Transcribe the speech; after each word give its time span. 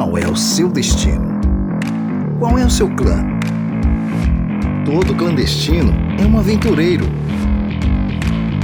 Qual 0.00 0.16
é 0.16 0.26
o 0.26 0.34
seu 0.34 0.70
destino? 0.70 1.38
Qual 2.38 2.58
é 2.58 2.64
o 2.64 2.70
seu 2.70 2.88
clã? 2.96 3.22
Todo 4.86 5.14
clandestino 5.14 5.92
é 6.18 6.24
um 6.24 6.38
aventureiro. 6.38 7.04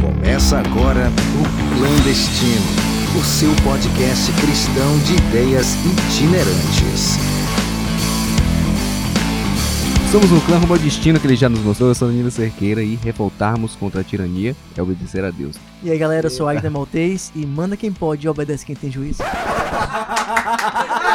Começa 0.01 0.59
agora 0.59 1.13
o 1.39 1.77
Clandestino, 1.77 2.65
o 3.21 3.23
seu 3.23 3.51
podcast 3.57 4.33
cristão 4.41 4.99
de 5.01 5.13
ideias 5.13 5.75
itinerantes. 5.85 7.19
Somos 10.11 10.33
um 10.33 10.41
clã 10.41 10.57
rumo 10.57 10.73
ao 10.73 10.79
destino 10.79 11.21
que 11.21 11.27
ele 11.27 11.37
já 11.37 11.51
nos 11.51 11.61
mostrou. 11.61 11.91
Eu 11.91 11.95
sou 11.95 12.09
Nino 12.09 12.31
Cerqueira 12.31 12.83
e 12.83 12.95
revoltarmos 12.95 13.77
contra 13.77 14.01
a 14.01 14.05
tirania 14.05 14.57
é 14.75 14.81
obedecer 14.81 15.23
a 15.23 15.31
Deus. 15.31 15.57
E 15.83 15.91
aí 15.91 15.99
galera, 15.99 16.29
eu 16.29 16.31
sou 16.31 16.49
Agner 16.49 16.71
Maltês 16.71 17.31
e 17.37 17.45
manda 17.45 17.77
quem 17.77 17.93
pode 17.93 18.27
e 18.27 18.31
obedece 18.31 18.65
quem 18.65 18.75
tem 18.75 18.91
juízo. 18.91 19.23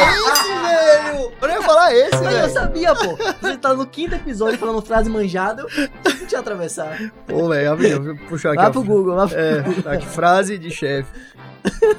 falar 0.00 0.32
esse, 0.32 0.48
velho! 0.48 1.32
Eu 1.40 1.48
não 1.48 1.54
ia 1.54 1.62
falar 1.62 1.94
esse, 1.94 2.10
Mas 2.10 2.24
eu 2.24 2.30
velho! 2.30 2.52
sabia, 2.52 2.94
pô. 2.94 3.16
Você 3.40 3.56
tá 3.56 3.74
no 3.74 3.86
quinto 3.86 4.14
episódio 4.14 4.58
falando 4.58 4.82
frase 4.82 5.10
manjada, 5.10 5.62
eu 5.62 6.14
não 6.18 6.26
tinha 6.26 6.40
atravessar. 6.40 6.98
Ô, 7.32 7.48
velho, 7.48 7.76
deixa 7.76 7.96
eu 7.96 8.16
puxar 8.28 8.50
aqui. 8.50 8.62
Vai 8.62 8.70
pro 8.70 8.82
Google, 8.82 9.16
vai 9.16 9.28
pro 9.28 9.38
É, 9.38 9.62
tá 9.82 9.92
aqui, 9.92 10.06
frase 10.06 10.58
de 10.58 10.70
chefe. 10.70 11.10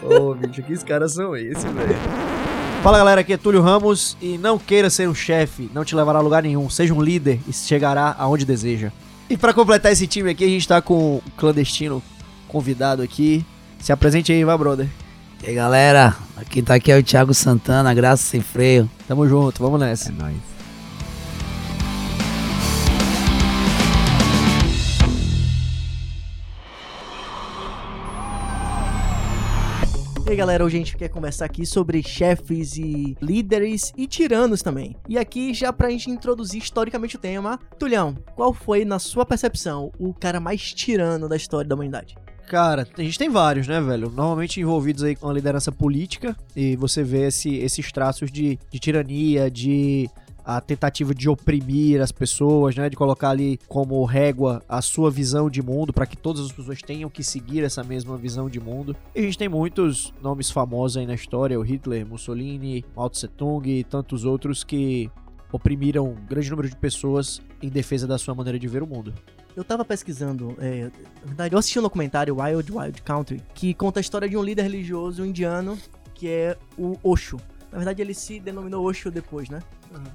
Ô, 0.04 0.34
bicho, 0.34 0.64
que 0.64 0.78
caras 0.84 1.14
são 1.14 1.36
esses, 1.36 1.64
velho? 1.64 1.96
Fala 2.82 2.98
galera, 2.98 3.22
aqui 3.22 3.34
é 3.34 3.38
Túlio 3.38 3.62
Ramos 3.62 4.18
e 4.20 4.40
não 4.40 4.58
queira 4.58 4.90
ser 4.90 5.08
um 5.08 5.14
chefe, 5.14 5.70
não 5.72 5.86
te 5.86 5.96
levará 5.96 6.18
a 6.18 6.22
lugar 6.22 6.42
nenhum. 6.42 6.68
Seja 6.68 6.94
um 6.94 7.02
líder 7.02 7.40
e 7.48 7.54
chegará 7.54 8.16
aonde 8.18 8.44
deseja. 8.44 8.92
E 9.30 9.38
pra 9.38 9.54
completar 9.54 9.92
esse 9.92 10.08
time 10.08 10.32
aqui, 10.32 10.44
a 10.44 10.48
gente 10.48 10.68
tá 10.68 10.82
com 10.82 11.18
o 11.18 11.24
clandestino 11.38 12.02
convidado 12.48 13.04
aqui. 13.04 13.46
Se 13.80 13.92
apresente 13.92 14.32
aí, 14.32 14.44
vai, 14.44 14.58
brother. 14.58 14.88
E 15.44 15.50
aí 15.50 15.56
galera, 15.56 16.16
aqui 16.38 16.62
tá 16.62 16.76
aqui 16.76 16.92
é 16.92 16.98
o 16.98 17.04
Thiago 17.04 17.34
Santana, 17.34 17.94
graça 17.94 18.24
sem 18.24 18.42
freio. 18.42 18.90
Tamo 19.08 19.28
junto, 19.28 19.62
vamos 19.62 19.82
É 19.82 19.86
nessa. 19.86 20.12
nóis. 20.12 20.38
E 30.28 30.30
aí 30.30 30.38
galera, 30.38 30.64
hoje 30.64 30.78
a 30.78 30.80
gente 30.80 30.96
quer 30.96 31.10
conversar 31.10 31.46
aqui 31.46 31.66
sobre 31.66 32.02
chefes 32.04 32.78
e 32.78 33.18
líderes 33.20 33.92
e 33.98 34.08
tiranos 34.08 34.62
também. 34.62 34.96
E 35.10 35.18
aqui, 35.18 35.54
já 35.54 35.74
pra 35.74 35.90
gente 35.90 36.10
introduzir 36.10 36.62
historicamente 36.62 37.16
o 37.16 37.20
tema, 37.20 37.60
Tulhão, 37.78 38.16
qual 38.36 38.54
foi, 38.54 38.86
na 38.86 39.00
sua 39.00 39.26
percepção, 39.26 39.92
o 40.00 40.14
cara 40.14 40.40
mais 40.40 40.72
tirano 40.74 41.28
da 41.28 41.36
história 41.36 41.68
da 41.68 41.76
humanidade? 41.76 42.16
Cara, 42.52 42.86
a 42.98 43.02
gente 43.02 43.18
tem 43.18 43.30
vários, 43.30 43.66
né, 43.66 43.80
velho? 43.80 44.10
Normalmente 44.10 44.60
envolvidos 44.60 45.04
aí 45.06 45.16
com 45.16 45.30
a 45.30 45.34
liderança 45.34 45.72
política 45.72 46.36
e 46.54 46.76
você 46.76 47.02
vê 47.02 47.28
esse- 47.28 47.56
esses 47.56 47.90
traços 47.94 48.30
de, 48.30 48.60
de 48.70 48.78
tirania, 48.78 49.50
de 49.50 50.10
a 50.44 50.60
tentativa 50.60 51.16
de 51.16 51.30
oprimir 51.30 52.02
as 52.02 52.12
pessoas, 52.12 52.76
né, 52.76 52.90
de 52.90 52.98
colocar 52.98 53.30
ali 53.30 53.58
como 53.70 54.04
régua 54.04 54.62
a 54.68 54.82
sua 54.82 55.10
visão 55.10 55.50
de 55.50 55.62
mundo 55.62 55.94
para 55.94 56.06
que 56.06 56.18
todas 56.18 56.42
as 56.42 56.52
pessoas 56.52 56.82
tenham 56.82 57.10
que 57.10 57.24
seguir 57.24 57.64
essa 57.64 57.86
mesma 57.86 58.18
visão 58.18 58.50
de 58.50 58.60
mundo. 58.60 58.98
E 59.16 59.20
a 59.20 59.24
gente 59.24 59.38
tem 59.38 59.48
muitos 59.48 60.14
nomes 60.22 60.52
famosos 60.52 60.98
aí 60.98 61.06
na 61.08 61.14
história, 61.14 61.58
o 61.58 61.64
Hitler, 61.64 62.06
Mussolini, 62.06 62.84
Mao 62.94 63.10
Tse 63.10 63.30
Tung 63.30 63.66
e 63.70 63.82
tantos 63.86 64.26
outros 64.26 64.62
que 64.62 65.10
oprimiram 65.54 66.06
um 66.06 66.16
grande 66.28 66.50
número 66.50 66.70
de 66.70 66.76
pessoas 66.76 67.42
em 67.62 67.70
defesa 67.70 68.06
da 68.06 68.18
sua 68.18 68.36
maneira 68.36 68.60
de 68.60 68.68
ver 68.68 68.84
o 68.84 68.88
mundo. 68.88 69.14
Eu 69.56 69.64
tava 69.64 69.84
pesquisando, 69.84 70.56
é, 70.60 70.90
na 71.22 71.28
verdade, 71.28 71.56
eu 71.56 71.60
assisti 71.60 71.78
um 71.78 71.82
documentário, 71.82 72.38
Wild 72.40 72.72
Wild 72.72 73.02
Country, 73.02 73.44
que 73.54 73.74
conta 73.74 74.00
a 74.00 74.02
história 74.02 74.30
de 74.30 74.38
um 74.38 74.44
líder 74.44 74.64
religioso 74.64 75.26
indiano, 75.26 75.78
que 76.14 76.30
é 76.30 76.58
o 76.78 76.98
Osho. 77.04 77.38
Na 77.72 77.78
verdade, 77.78 78.02
ele 78.02 78.14
se 78.14 78.40
denominou 78.40 78.86
Osho 78.86 79.10
depois, 79.12 79.50
né? 79.50 79.62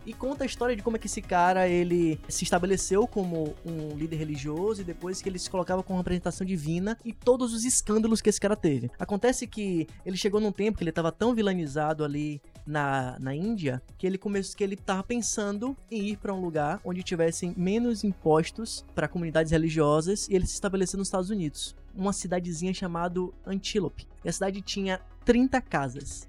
E 0.05 0.13
conta 0.13 0.45
a 0.45 0.47
história 0.47 0.75
de 0.75 0.83
como 0.83 0.97
é 0.97 0.99
que 0.99 1.07
esse 1.07 1.21
cara, 1.21 1.69
ele 1.69 2.19
se 2.29 2.45
estabeleceu 2.45 3.07
como 3.07 3.55
um 3.65 3.97
líder 3.97 4.17
religioso 4.17 4.81
e 4.81 4.85
depois 4.85 5.21
que 5.21 5.29
ele 5.29 5.39
se 5.39 5.51
colocava 5.51 5.83
com 5.83 5.97
representação 5.97 6.47
divina 6.47 6.97
e 7.05 7.13
todos 7.13 7.53
os 7.53 7.65
escândalos 7.65 8.21
que 8.21 8.31
esse 8.31 8.41
cara 8.41 8.57
teve. 8.57 8.91
Acontece 8.99 9.47
que 9.47 9.87
ele 10.05 10.17
chegou 10.17 10.41
num 10.41 10.53
tempo 10.53 10.79
que 10.79 10.85
ele 10.85 10.93
tava 10.93 11.13
tão 11.13 11.35
vilanizado 11.35 12.05
ali 12.05 12.41
na, 12.67 13.17
na 13.19 13.35
Índia 13.35 13.81
que 13.97 14.07
ele 14.07 14.19
começou 14.19 14.57
que 14.57 14.65
ele 14.65 14.77
tava 14.77 15.03
pensando 15.03 15.77
em 15.91 16.09
ir 16.09 16.17
para 16.17 16.35
um 16.35 16.41
lugar 16.41 16.81
onde 16.85 17.03
tivessem 17.03 17.55
menos 17.57 18.05
impostos 18.05 18.85
para 18.95 19.09
comunidades 19.09 19.53
religiosas 19.53 20.29
e 20.29 20.35
ele 20.35 20.47
se 20.47 20.55
estabeleceu 20.55 20.99
nos 20.99 21.09
Estados 21.09 21.31
Unidos, 21.31 21.77
uma 21.95 22.13
cidadezinha 22.13 22.75
chamada 22.75 23.21
Antelope. 23.47 24.07
E 24.25 24.29
a 24.29 24.33
cidade 24.33 24.61
tinha 24.61 25.01
30 25.25 25.61
casas. 25.61 26.29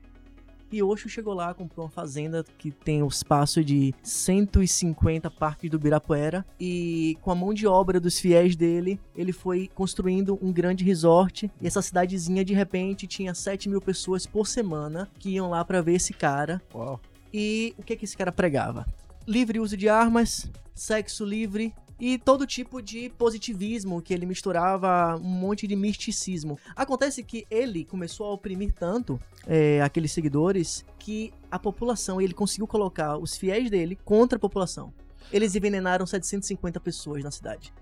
E 0.72 0.84
Osho 0.84 1.08
chegou 1.08 1.34
lá, 1.34 1.54
comprou 1.54 1.86
uma 1.86 1.92
fazenda 1.92 2.44
que 2.58 2.72
tem 2.72 3.02
o 3.02 3.08
espaço 3.08 3.64
de 3.64 3.94
150 4.04 5.30
parques 5.32 5.70
do 5.70 5.80
Birapuera. 5.80 6.46
E 6.60 7.18
com 7.22 7.32
a 7.32 7.36
mão 7.36 7.54
de 7.54 7.66
obra 7.66 8.00
dos 8.00 8.20
fiéis 8.20 8.56
dele, 8.56 9.00
ele 9.16 9.32
foi 9.32 9.70
construindo 9.74 10.38
um 10.42 10.52
grande 10.52 10.84
resort. 10.84 11.50
E 11.62 11.68
essa 11.68 11.82
cidadezinha, 11.82 12.44
de 12.44 12.54
repente, 12.54 13.08
tinha 13.08 13.34
7 13.34 13.70
mil 13.70 13.82
pessoas 13.82 14.26
por 14.26 14.46
semana 14.46 15.10
que 15.18 15.32
iam 15.32 15.50
lá 15.50 15.64
pra 15.64 15.82
ver 15.82 15.94
esse 15.94 16.14
cara. 16.14 16.62
Uau. 16.74 17.00
E 17.34 17.74
o 17.78 17.84
que, 17.84 17.96
que 17.96 18.06
esse 18.06 18.18
cara 18.18 18.32
pregava? 18.32 18.86
Livre 19.26 19.60
uso 19.60 19.76
de 19.76 19.90
armas, 19.90 20.50
sexo 20.74 21.26
livre 21.26 21.74
e 22.00 22.18
todo 22.18 22.46
tipo 22.46 22.82
de 22.82 23.10
positivismo 23.18 24.02
que 24.02 24.14
ele 24.14 24.26
misturava 24.26 25.16
um 25.18 25.30
monte 25.30 25.68
de 25.68 25.76
misticismo. 25.76 26.60
Acontece 26.76 27.24
que 27.24 27.46
ele 27.50 27.86
começou 27.86 28.28
a 28.28 28.34
oprimir 28.34 28.74
tanto 28.74 29.20
é, 29.46 29.82
aqueles 29.82 30.12
seguidores 30.12 30.86
que 31.00 31.34
a 31.50 31.58
população, 31.58 32.22
ele 32.22 32.34
conseguiu 32.34 32.68
colocar 32.68 33.18
os 33.18 33.38
fiéis 33.38 33.70
dele 33.70 33.98
contra 34.04 34.38
a 34.38 34.40
população. 34.40 34.94
Eles 35.32 35.56
envenenaram 35.56 36.06
750 36.06 36.80
pessoas 36.80 37.24
na 37.24 37.32
cidade. 37.32 37.74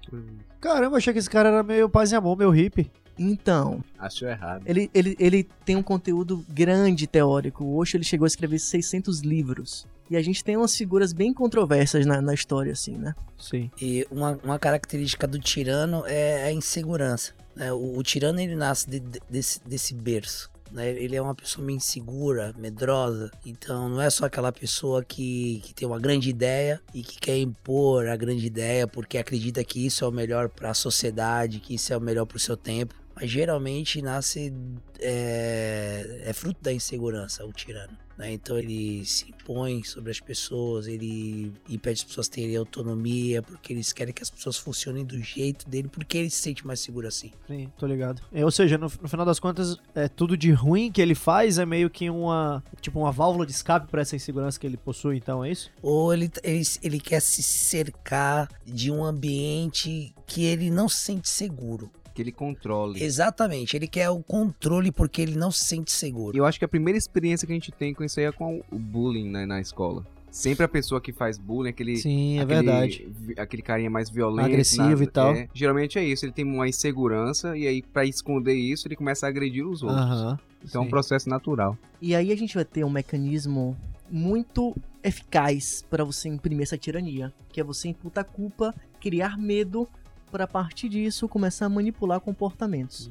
Caramba, 0.59 0.97
achei 0.97 1.13
que 1.13 1.19
esse 1.19 1.29
cara 1.29 1.49
era 1.49 1.63
meio 1.63 1.87
paz 1.87 2.11
e 2.11 2.15
amor, 2.15 2.37
meio 2.37 2.49
hippie. 2.49 2.89
Então, 3.17 3.81
Achou 3.97 4.27
errado. 4.27 4.63
ele, 4.65 4.89
ele, 4.93 5.15
ele 5.19 5.43
tem 5.63 5.75
um 5.75 5.83
conteúdo 5.83 6.43
grande 6.49 7.07
teórico. 7.07 7.63
O 7.63 7.77
Osho 7.77 7.97
ele 7.97 8.03
chegou 8.03 8.25
a 8.25 8.27
escrever 8.27 8.59
600 8.59 9.21
livros. 9.21 9.87
E 10.09 10.15
a 10.15 10.21
gente 10.21 10.43
tem 10.43 10.55
umas 10.55 10.75
figuras 10.75 11.11
bem 11.13 11.33
controversas 11.33 12.05
na, 12.05 12.21
na 12.21 12.33
história, 12.33 12.71
assim, 12.71 12.95
né? 12.97 13.13
Sim. 13.39 13.71
E 13.81 14.05
uma, 14.11 14.39
uma 14.43 14.59
característica 14.59 15.25
do 15.25 15.39
tirano 15.39 16.03
é 16.05 16.43
a 16.43 16.51
insegurança. 16.51 17.33
né? 17.55 17.73
O, 17.73 17.97
o 17.97 18.03
tirano 18.03 18.39
ele 18.39 18.55
nasce 18.55 18.89
de- 18.89 18.99
de- 18.99 19.19
desse, 19.29 19.59
desse 19.67 19.93
berço. 19.95 20.49
né? 20.71 20.89
Ele 20.89 21.15
é 21.15 21.21
uma 21.21 21.33
pessoa 21.33 21.65
meio 21.65 21.77
insegura, 21.77 22.53
medrosa. 22.57 23.31
Então 23.45 23.89
não 23.89 23.99
é 24.01 24.09
só 24.09 24.25
aquela 24.25 24.51
pessoa 24.51 25.03
que, 25.03 25.59
que 25.63 25.73
tem 25.73 25.87
uma 25.87 25.99
grande 25.99 26.29
ideia 26.29 26.79
e 26.93 27.01
que 27.01 27.19
quer 27.19 27.37
impor 27.39 28.07
a 28.07 28.15
grande 28.15 28.45
ideia 28.45 28.87
porque 28.87 29.17
acredita 29.17 29.63
que 29.63 29.85
isso 29.85 30.05
é 30.05 30.07
o 30.07 30.11
melhor 30.11 30.49
para 30.49 30.69
a 30.69 30.73
sociedade, 30.75 31.59
que 31.59 31.73
isso 31.75 31.91
é 31.93 31.97
o 31.97 32.01
melhor 32.01 32.25
para 32.25 32.37
o 32.37 32.39
seu 32.39 32.55
tempo. 32.57 32.93
Mas 33.15 33.29
geralmente 33.29 34.01
nasce. 34.01 34.53
É, 34.99 36.21
é 36.25 36.33
fruto 36.33 36.61
da 36.61 36.71
insegurança, 36.73 37.45
o 37.45 37.53
tirano. 37.53 37.97
né? 38.17 38.31
Então 38.33 38.57
ele 38.57 39.05
se 39.05 39.29
impõe 39.29 39.83
sobre 39.83 40.11
as 40.11 40.19
pessoas, 40.19 40.87
ele 40.87 41.51
impede 41.69 41.99
as 42.01 42.03
pessoas 42.03 42.27
terem 42.27 42.55
autonomia, 42.55 43.41
porque 43.41 43.73
eles 43.73 43.93
querem 43.93 44.13
que 44.13 44.23
as 44.23 44.29
pessoas 44.29 44.57
funcionem 44.57 45.05
do 45.05 45.21
jeito 45.21 45.69
dele, 45.69 45.87
porque 45.87 46.17
ele 46.17 46.29
se 46.29 46.37
sente 46.37 46.65
mais 46.65 46.79
seguro 46.79 47.07
assim. 47.07 47.31
Sim, 47.47 47.71
tô 47.77 47.85
ligado. 47.85 48.21
É, 48.33 48.43
ou 48.43 48.51
seja, 48.51 48.77
no, 48.77 48.91
no 49.01 49.07
final 49.07 49.25
das 49.25 49.39
contas, 49.39 49.77
é, 49.93 50.07
tudo 50.07 50.35
de 50.35 50.51
ruim 50.51 50.91
que 50.91 51.01
ele 51.01 51.15
faz 51.15 51.57
é 51.57 51.65
meio 51.65 51.89
que 51.89 52.09
uma. 52.09 52.63
Tipo, 52.81 52.99
uma 52.99 53.11
válvula 53.11 53.45
de 53.45 53.51
escape 53.51 53.87
pra 53.89 54.01
essa 54.01 54.15
insegurança 54.15 54.59
que 54.59 54.67
ele 54.67 54.77
possui, 54.77 55.17
então, 55.17 55.43
é 55.43 55.51
isso? 55.51 55.71
Ou 55.81 56.13
ele, 56.13 56.29
ele, 56.43 56.63
ele 56.81 56.99
quer 56.99 57.21
se 57.21 57.43
cercar 57.43 58.49
de 58.65 58.91
um 58.91 59.03
ambiente 59.03 60.13
que 60.25 60.43
ele 60.43 60.69
não 60.69 60.87
se 60.89 60.97
sente 60.97 61.29
seguro. 61.29 61.91
Que 62.15 62.21
ele 62.21 62.31
controle. 62.31 63.03
Exatamente, 63.03 63.75
ele 63.75 63.87
quer 63.87 64.09
o 64.09 64.23
controle 64.23 64.91
porque 64.91 65.21
ele 65.21 65.35
não 65.35 65.51
se 65.51 65.65
sente 65.65 65.91
seguro. 65.91 66.35
Eu 66.35 66.45
acho 66.45 66.57
que 66.57 66.63
a 66.65 66.67
primeira 66.67 66.97
experiência 66.97 67.45
que 67.45 67.51
a 67.51 67.55
gente 67.55 67.71
tem 67.73 67.93
com 67.93 68.03
isso 68.03 68.19
aí 68.19 68.25
é 68.25 68.31
com 68.31 68.63
o 68.71 68.79
bullying 68.79 69.29
né, 69.29 69.45
na 69.45 69.59
escola. 69.59 70.03
Sempre 70.31 70.65
a 70.65 70.67
pessoa 70.67 70.99
que 70.99 71.13
faz 71.13 71.37
bullying, 71.37 71.69
aquele. 71.69 71.97
Sim, 71.97 72.39
é 72.39 72.41
aquele- 72.41 72.55
verdade. 72.61 73.07
Aquele 73.37 73.61
carinha 73.61 73.89
mais 73.89 74.09
violento. 74.09 74.45
Agressivo 74.47 75.03
e 75.03 75.07
tal. 75.07 75.33
é. 75.33 75.47
geralmente 75.53 75.99
é 75.99 76.03
isso, 76.03 76.25
ele 76.25 76.31
tem 76.31 76.43
uma 76.45 76.67
insegurança 76.67 77.57
e 77.57 77.67
aí, 77.67 77.81
pra 77.81 78.05
esconder 78.05 78.53
isso, 78.53 78.87
ele 78.87 78.95
começa 78.95 79.25
a 79.25 79.29
agredir 79.29 79.65
os 79.67 79.83
outros. 79.83 80.01
Aham. 80.01 80.39
Então 80.63 80.81
é 80.81 80.83
um 80.83 80.87
sim. 80.87 80.89
processo 80.89 81.29
natural. 81.29 81.77
E 82.01 82.15
aí 82.15 82.31
a 82.31 82.35
gente 82.37 82.55
vai 82.55 82.65
ter 82.65 82.83
um 82.83 82.89
mecanismo 82.89 83.77
muito 84.09 84.75
eficaz 85.03 85.85
para 85.89 86.03
você 86.03 86.27
imprimir 86.29 86.63
essa 86.63 86.77
tirania, 86.77 87.33
que 87.49 87.59
é 87.59 87.63
você 87.63 87.89
imputar 87.89 88.23
culpa, 88.23 88.73
criar 88.99 89.37
medo, 89.37 89.87
para 90.35 90.43
a 90.43 90.47
partir 90.47 90.89
disso 90.89 91.29
começar 91.29 91.65
a 91.65 91.69
manipular 91.69 92.19
comportamentos. 92.19 93.09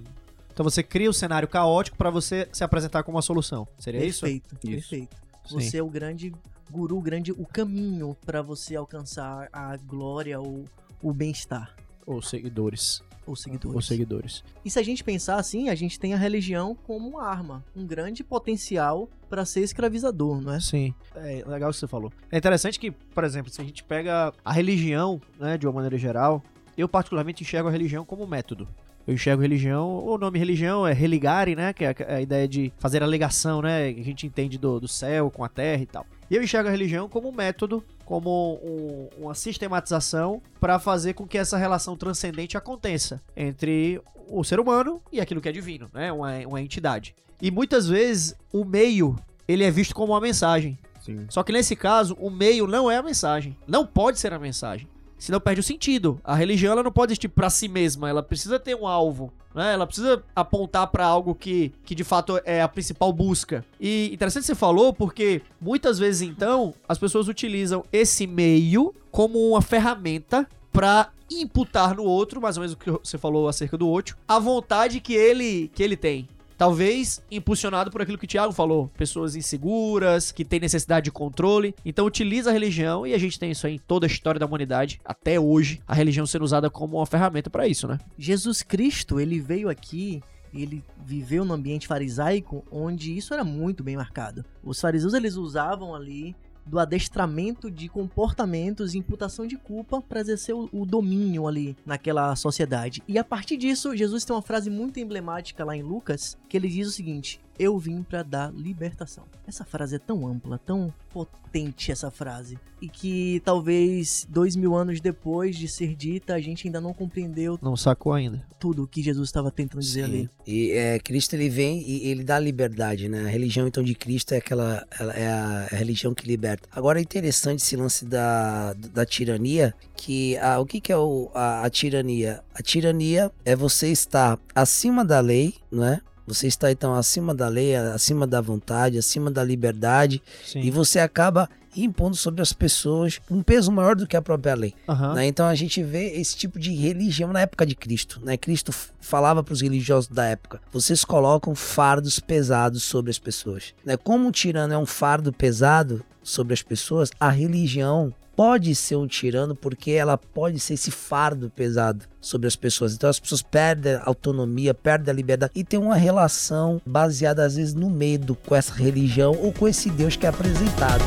Então 0.53 0.63
você 0.63 0.83
cria 0.83 1.09
o 1.09 1.13
cenário 1.15 1.49
caótico 1.49 1.97
pra 1.97 2.11
você 2.11 2.47
se 2.53 2.63
apresentar 2.63 3.03
como 3.03 3.17
uma 3.17 3.23
solução. 3.23 3.67
Seria 3.79 4.05
isso? 4.05 4.21
perfeito, 4.21 4.55
Isso. 4.57 4.91
perfeito. 4.91 5.17
Sim. 5.47 5.55
Você 5.55 5.79
é 5.79 5.83
o 5.83 5.89
grande 5.89 6.35
guru, 6.71 6.99
o 6.99 7.01
grande 7.01 7.33
o 7.33 7.47
caminho 7.47 8.15
para 8.27 8.43
você 8.43 8.77
alcançar 8.77 9.49
a 9.51 9.75
glória 9.79 10.39
ou 10.39 10.67
o 11.03 11.15
bem-estar. 11.15 11.75
Ou 12.07 12.21
seguidores. 12.21 13.03
Ou 13.27 13.35
seguidores. 13.35 13.79
Os 13.79 13.87
seguidores. 13.87 14.45
E 14.63 14.71
se 14.71 14.79
a 14.79 14.83
gente 14.83 15.03
pensar 15.03 15.37
assim, 15.37 15.71
a 15.71 15.75
gente 15.75 15.99
tem 15.99 16.13
a 16.13 16.19
religião 16.19 16.75
como 16.75 17.09
uma 17.09 17.27
arma, 17.27 17.65
um 17.75 17.87
grande 17.87 18.23
potencial 18.23 19.09
para 19.31 19.47
ser 19.47 19.63
escravizador, 19.63 20.43
não 20.43 20.53
é? 20.53 20.61
Sim. 20.61 20.95
É 21.15 21.43
legal 21.47 21.71
o 21.71 21.73
que 21.73 21.79
você 21.81 21.89
falou. 21.89 22.13
É 22.31 22.37
interessante 22.37 22.79
que, 22.79 22.91
por 22.91 23.25
exemplo, 23.25 23.51
se 23.51 23.63
a 23.63 23.65
gente 23.65 23.83
pega 23.83 24.31
a 24.45 24.53
religião, 24.53 25.19
né, 25.41 25.57
de 25.57 25.67
uma 25.67 25.73
maneira 25.73 25.97
geral, 25.97 26.43
eu 26.77 26.89
particularmente 26.89 27.43
enxergo 27.43 27.69
a 27.69 27.73
religião 27.73 28.05
como 28.05 28.27
método. 28.27 28.67
Eu 29.07 29.13
enxergo 29.15 29.43
religião, 29.43 29.99
o 30.03 30.17
nome 30.17 30.39
religião 30.39 30.87
é 30.87 30.93
religare, 30.95 31.55
né? 31.55 31.75
Que 31.75 31.85
é 31.85 31.95
a- 32.09 32.21
ideia 32.23 32.49
de 32.49 32.73
fazer 32.79 33.03
a 33.03 33.07
ligação, 33.07 33.61
né? 33.61 33.93
Que 33.93 34.01
a 34.01 34.05
gente 34.05 34.27
entende 34.27 34.57
do, 34.57 34.81
do 34.81 34.89
céu 34.89 35.31
com 35.31 35.45
a 35.45 35.49
terra 35.49 35.83
e 35.83 35.87
tal. 35.87 36.07
E 36.31 36.35
eu 36.37 36.43
enxergo 36.43 36.69
a 36.69 36.73
religião 36.73 37.07
como 37.07 37.29
um 37.29 37.33
método, 37.33 37.85
como 38.07 38.59
um- 38.65 39.09
uma 39.19 39.35
sistematização 39.35 40.41
para 40.59 40.79
fazer 40.79 41.13
com 41.13 41.27
que 41.27 41.37
essa 41.37 41.59
relação 41.59 41.97
transcendente 41.99 42.57
aconteça 42.57 43.21
entre 43.37 44.01
o 44.29 44.43
ser 44.43 44.59
humano 44.59 45.03
e 45.13 45.21
aquilo 45.21 45.41
que 45.41 45.51
é 45.51 45.53
divino, 45.53 45.91
né? 45.93 46.11
Uma, 46.11 46.39
uma 46.47 46.63
entidade. 46.63 47.15
E 47.43 47.51
muitas 47.51 47.87
vezes 47.87 48.35
o 48.51 48.65
meio 48.65 49.17
ele 49.47 49.65
é 49.65 49.71
visto 49.71 49.95
como 49.95 50.15
uma 50.15 50.21
mensagem. 50.21 50.79
Sim. 51.03 51.27
Só 51.29 51.43
que 51.43 51.53
nesse 51.53 51.77
caso, 51.77 52.17
o 52.19 52.31
meio 52.31 52.67
não 52.67 52.91
é 52.91 52.97
a 52.97 53.03
mensagem. 53.03 53.55
Não 53.69 53.85
pode 53.85 54.19
ser 54.19 54.33
a 54.33 54.39
mensagem. 54.39 54.89
Senão 55.19 55.41
perde 55.41 55.61
o 55.61 55.65
sentido. 55.65 56.21
A 56.23 56.35
religião 56.35 56.73
ela 56.73 56.83
não 56.83 56.93
pode 56.93 57.13
existir 57.13 57.29
pra 57.29 57.49
si 57.51 57.69
mesma. 57.69 58.09
Ela 58.09 58.23
precisa 58.23 58.59
ter 58.59 58.75
um 58.75 58.87
alvo. 58.87 59.33
Né? 59.55 59.73
Ela 59.73 59.87
precisa 59.87 60.23
apontar 60.35 60.89
pra 60.89 61.07
algo 61.07 61.35
que, 61.35 61.73
que 61.85 61.95
de 61.95 62.05
fato 62.05 62.41
é 62.45 62.61
a 62.61 62.69
principal 62.69 63.13
busca. 63.13 63.65
E 63.81 64.11
interessante 64.13 64.43
que 64.43 64.47
você 64.49 64.55
falou, 64.55 64.93
porque 64.93 65.43
muitas 65.61 65.99
vezes 65.99 66.23
então 66.23 66.75
as 66.89 66.99
pessoas 66.99 67.29
utilizam 67.29 67.85
esse 67.93 68.27
meio 68.27 68.95
como 69.11 69.39
uma 69.51 69.63
ferramenta 69.63 70.47
pra 70.73 71.11
imputar 71.31 71.95
no 71.95 72.03
outro, 72.03 72.41
mais 72.41 72.57
ou 72.57 72.63
menos 72.63 72.75
o 72.75 72.77
que 72.77 72.91
você 72.91 73.17
falou 73.17 73.49
acerca 73.49 73.79
do 73.79 73.89
outro, 73.89 74.17
a 74.27 74.39
vontade 74.39 75.01
que 75.01 75.15
ele 75.15 75.71
que 75.75 75.83
ele 75.83 75.97
tem. 75.97 76.29
Talvez 76.65 77.23
impulsionado 77.31 77.91
por 77.91 78.01
aquilo 78.01 78.17
que 78.17 78.25
o 78.25 78.27
Thiago 78.27 78.51
falou, 78.51 78.91
pessoas 78.97 79.37
inseguras, 79.37 80.33
que 80.33 80.47
têm 80.47 80.59
necessidade 80.59 81.05
de 81.05 81.11
controle. 81.11 81.75
Então 81.85 82.07
utiliza 82.07 82.49
a 82.49 82.53
religião 82.55 83.07
e 83.07 83.13
a 83.13 83.19
gente 83.19 83.39
tem 83.39 83.51
isso 83.51 83.67
aí 83.67 83.75
em 83.75 83.79
toda 83.79 84.07
a 84.07 84.09
história 84.09 84.41
da 84.41 84.47
humanidade, 84.47 84.99
até 85.05 85.39
hoje, 85.39 85.83
a 85.87 85.93
religião 85.93 86.25
sendo 86.25 86.43
usada 86.43 86.71
como 86.71 86.97
uma 86.97 87.05
ferramenta 87.05 87.51
pra 87.51 87.69
isso, 87.69 87.87
né? 87.87 87.99
Jesus 88.19 88.63
Cristo, 88.63 89.21
ele 89.21 89.41
veio 89.41 89.69
aqui 89.69 90.23
ele 90.55 90.83
viveu 91.05 91.45
no 91.45 91.53
ambiente 91.53 91.87
farisaico 91.87 92.65
onde 92.73 93.15
isso 93.15 93.35
era 93.35 93.45
muito 93.45 93.85
bem 93.85 93.97
marcado. 93.97 94.43
Os 94.63 94.81
fariseus 94.81 95.13
eles 95.13 95.35
usavam 95.35 95.95
ali 95.95 96.35
do 96.67 96.79
adestramento 96.79 97.71
de 97.71 97.89
comportamentos 97.89 98.95
e 98.95 98.99
imputação 98.99 99.47
de 99.47 99.57
culpa 99.57 100.01
para 100.01 100.21
exercer 100.21 100.55
o, 100.55 100.69
o 100.73 100.87
domínio 100.87 101.47
ali 101.47 101.77
naquela 101.85 102.35
sociedade. 102.37 103.03
E 103.07 103.19
a 103.19 103.25
partir 103.25 103.57
disso, 103.57 103.95
Jesus 103.97 104.25
tem 104.25 104.35
uma 104.35 104.43
frase 104.43 104.71
muito 104.71 104.99
emblemática 104.99 105.65
lá 105.65 105.77
em 105.77 105.83
Lucas, 105.83 106.39
que 106.55 106.59
ele 106.59 106.69
diz 106.69 106.87
o 106.87 106.93
seguinte: 106.93 107.41
Eu 107.59 107.77
vim 107.81 108.05
para 108.05 108.23
dar 108.23 108.55
libertação. 108.55 109.25
Essa 109.45 109.65
frase 109.65 109.97
é 109.97 109.99
tão 109.99 110.25
ampla, 110.25 110.57
tão 110.57 110.95
potente 111.13 111.91
essa 111.91 112.13
frase, 112.13 112.57
e 112.81 112.89
que 112.89 113.43
talvez 113.45 114.25
dois 114.31 114.55
mil 114.55 114.77
anos 114.77 115.01
depois 115.01 115.57
de 115.57 115.67
ser 115.67 115.97
dita, 115.97 116.33
a 116.33 116.41
gente 116.41 116.69
ainda 116.69 116.81
não 116.81 116.95
compreendeu 116.95 117.59
Não 117.61 117.77
sacou 117.77 118.13
ainda. 118.13 118.47
tudo 118.59 118.85
o 118.85 118.87
que 118.87 119.03
Jesus 119.03 119.29
estava 119.29 119.51
tentando 119.51 119.81
dizer 119.81 120.05
ali. 120.05 120.31
E 120.47 120.71
é, 120.71 120.99
Cristo 121.01 121.35
ele 121.35 121.49
vem 121.49 121.83
e 121.83 122.07
ele 122.07 122.23
dá 122.23 122.39
liberdade, 122.39 123.09
né? 123.09 123.25
A 123.25 123.29
religião 123.29 123.67
então 123.67 123.83
de 123.83 123.97
Cristo 123.97 124.33
é 124.33 124.37
aquela 124.37 124.87
ela 124.99 125.13
é 125.13 125.27
a, 125.27 125.69
é 125.73 125.75
a 125.75 125.79
religião 125.79 126.15
que 126.15 126.25
liberta. 126.25 126.69
Agora 126.71 127.01
é 127.01 127.03
interessante 127.03 127.63
esse 127.65 127.75
lance 127.75 128.05
da, 128.05 128.75
da 128.75 129.05
tirania, 129.05 129.75
que 129.97 130.37
a, 130.39 130.61
o 130.61 130.67
que, 130.67 130.81
que 130.81 130.93
é 130.93 130.97
o, 130.97 131.33
a, 131.35 131.67
a 131.67 131.71
tirania? 131.71 132.45
A 132.55 132.63
tirania 132.63 133.33
é 133.45 133.57
você 133.57 133.89
estar 133.89 134.39
acima 134.55 135.05
da 135.05 135.19
lei, 135.19 135.55
não 135.69 135.85
é? 135.85 136.01
Você 136.27 136.47
está 136.47 136.71
então 136.71 136.95
acima 136.95 137.35
da 137.35 137.49
lei, 137.49 137.77
acima 137.77 138.27
da 138.27 138.41
vontade, 138.41 138.99
acima 138.99 139.31
da 139.31 139.45
liberdade, 139.45 140.23
Sim. 140.45 140.61
e 140.61 140.71
você 140.71 140.99
acaba 140.99 141.49
impondo 141.77 142.17
sobre 142.17 142.41
as 142.41 142.53
pessoas 142.53 143.21
um 143.31 143.43
peso 143.43 143.71
maior 143.73 143.97
do 143.97 144.07
que 144.07 144.17
a 144.17 144.23
própria 144.23 144.55
lei. 144.55 144.75
Aham. 144.89 145.15
né? 145.15 145.27
Então 145.27 145.47
a 145.47 145.55
gente 145.55 145.83
vê 145.83 146.13
esse 146.13 146.37
tipo 146.37 146.59
de 146.59 146.73
religião 146.75 147.33
na 147.33 147.41
época 147.41 147.67
de 147.67 147.75
Cristo. 147.75 148.21
Né? 148.23 148.37
Cristo 148.37 148.73
falava 149.01 149.43
para 149.43 149.53
os 149.53 149.61
religiosos 149.61 150.09
da 150.09 150.25
época: 150.25 150.61
vocês 150.73 151.05
colocam 151.05 151.55
fardos 151.55 152.19
pesados 152.19 152.83
sobre 152.83 153.11
as 153.11 153.19
pessoas. 153.19 153.75
Né? 153.85 153.97
Como 153.97 154.29
o 154.29 154.33
tirano 154.33 154.73
é 154.73 154.79
um 154.79 154.87
fardo 154.87 155.33
pesado 155.33 156.05
sobre 156.23 156.55
as 156.55 156.63
pessoas, 156.63 157.11
a 157.21 157.29
religião 157.29 158.15
pode 158.37 158.75
ser 158.75 158.97
um 158.97 159.07
tirano 159.07 159.55
porque 159.55 159.93
ela 159.93 160.17
pode 160.17 160.59
ser 160.59 160.75
esse 160.75 160.91
fardo 160.91 161.51
pesado 161.51 162.05
sobre 162.21 162.47
as 162.47 162.57
pessoas. 162.57 162.95
Então 162.95 163.09
as 163.09 163.21
pessoas 163.21 163.43
perdem 163.43 163.95
a 163.95 164.03
autonomia, 164.05 164.75
perdem 164.75 165.13
a 165.13 165.15
liberdade 165.15 165.53
e 165.55 165.65
tem 165.65 165.79
uma 165.79 165.97
relação 165.97 166.81
baseada 166.85 167.45
às 167.45 167.57
vezes 167.57 167.75
no 167.75 167.91
medo 167.91 168.35
com 168.35 168.55
essa 168.55 168.75
religião 168.75 169.33
ou 169.41 169.53
com 169.53 169.69
esse 169.69 169.91
Deus 169.91 170.17
que 170.17 170.27
é 170.27 170.29
apresentado. 170.29 171.05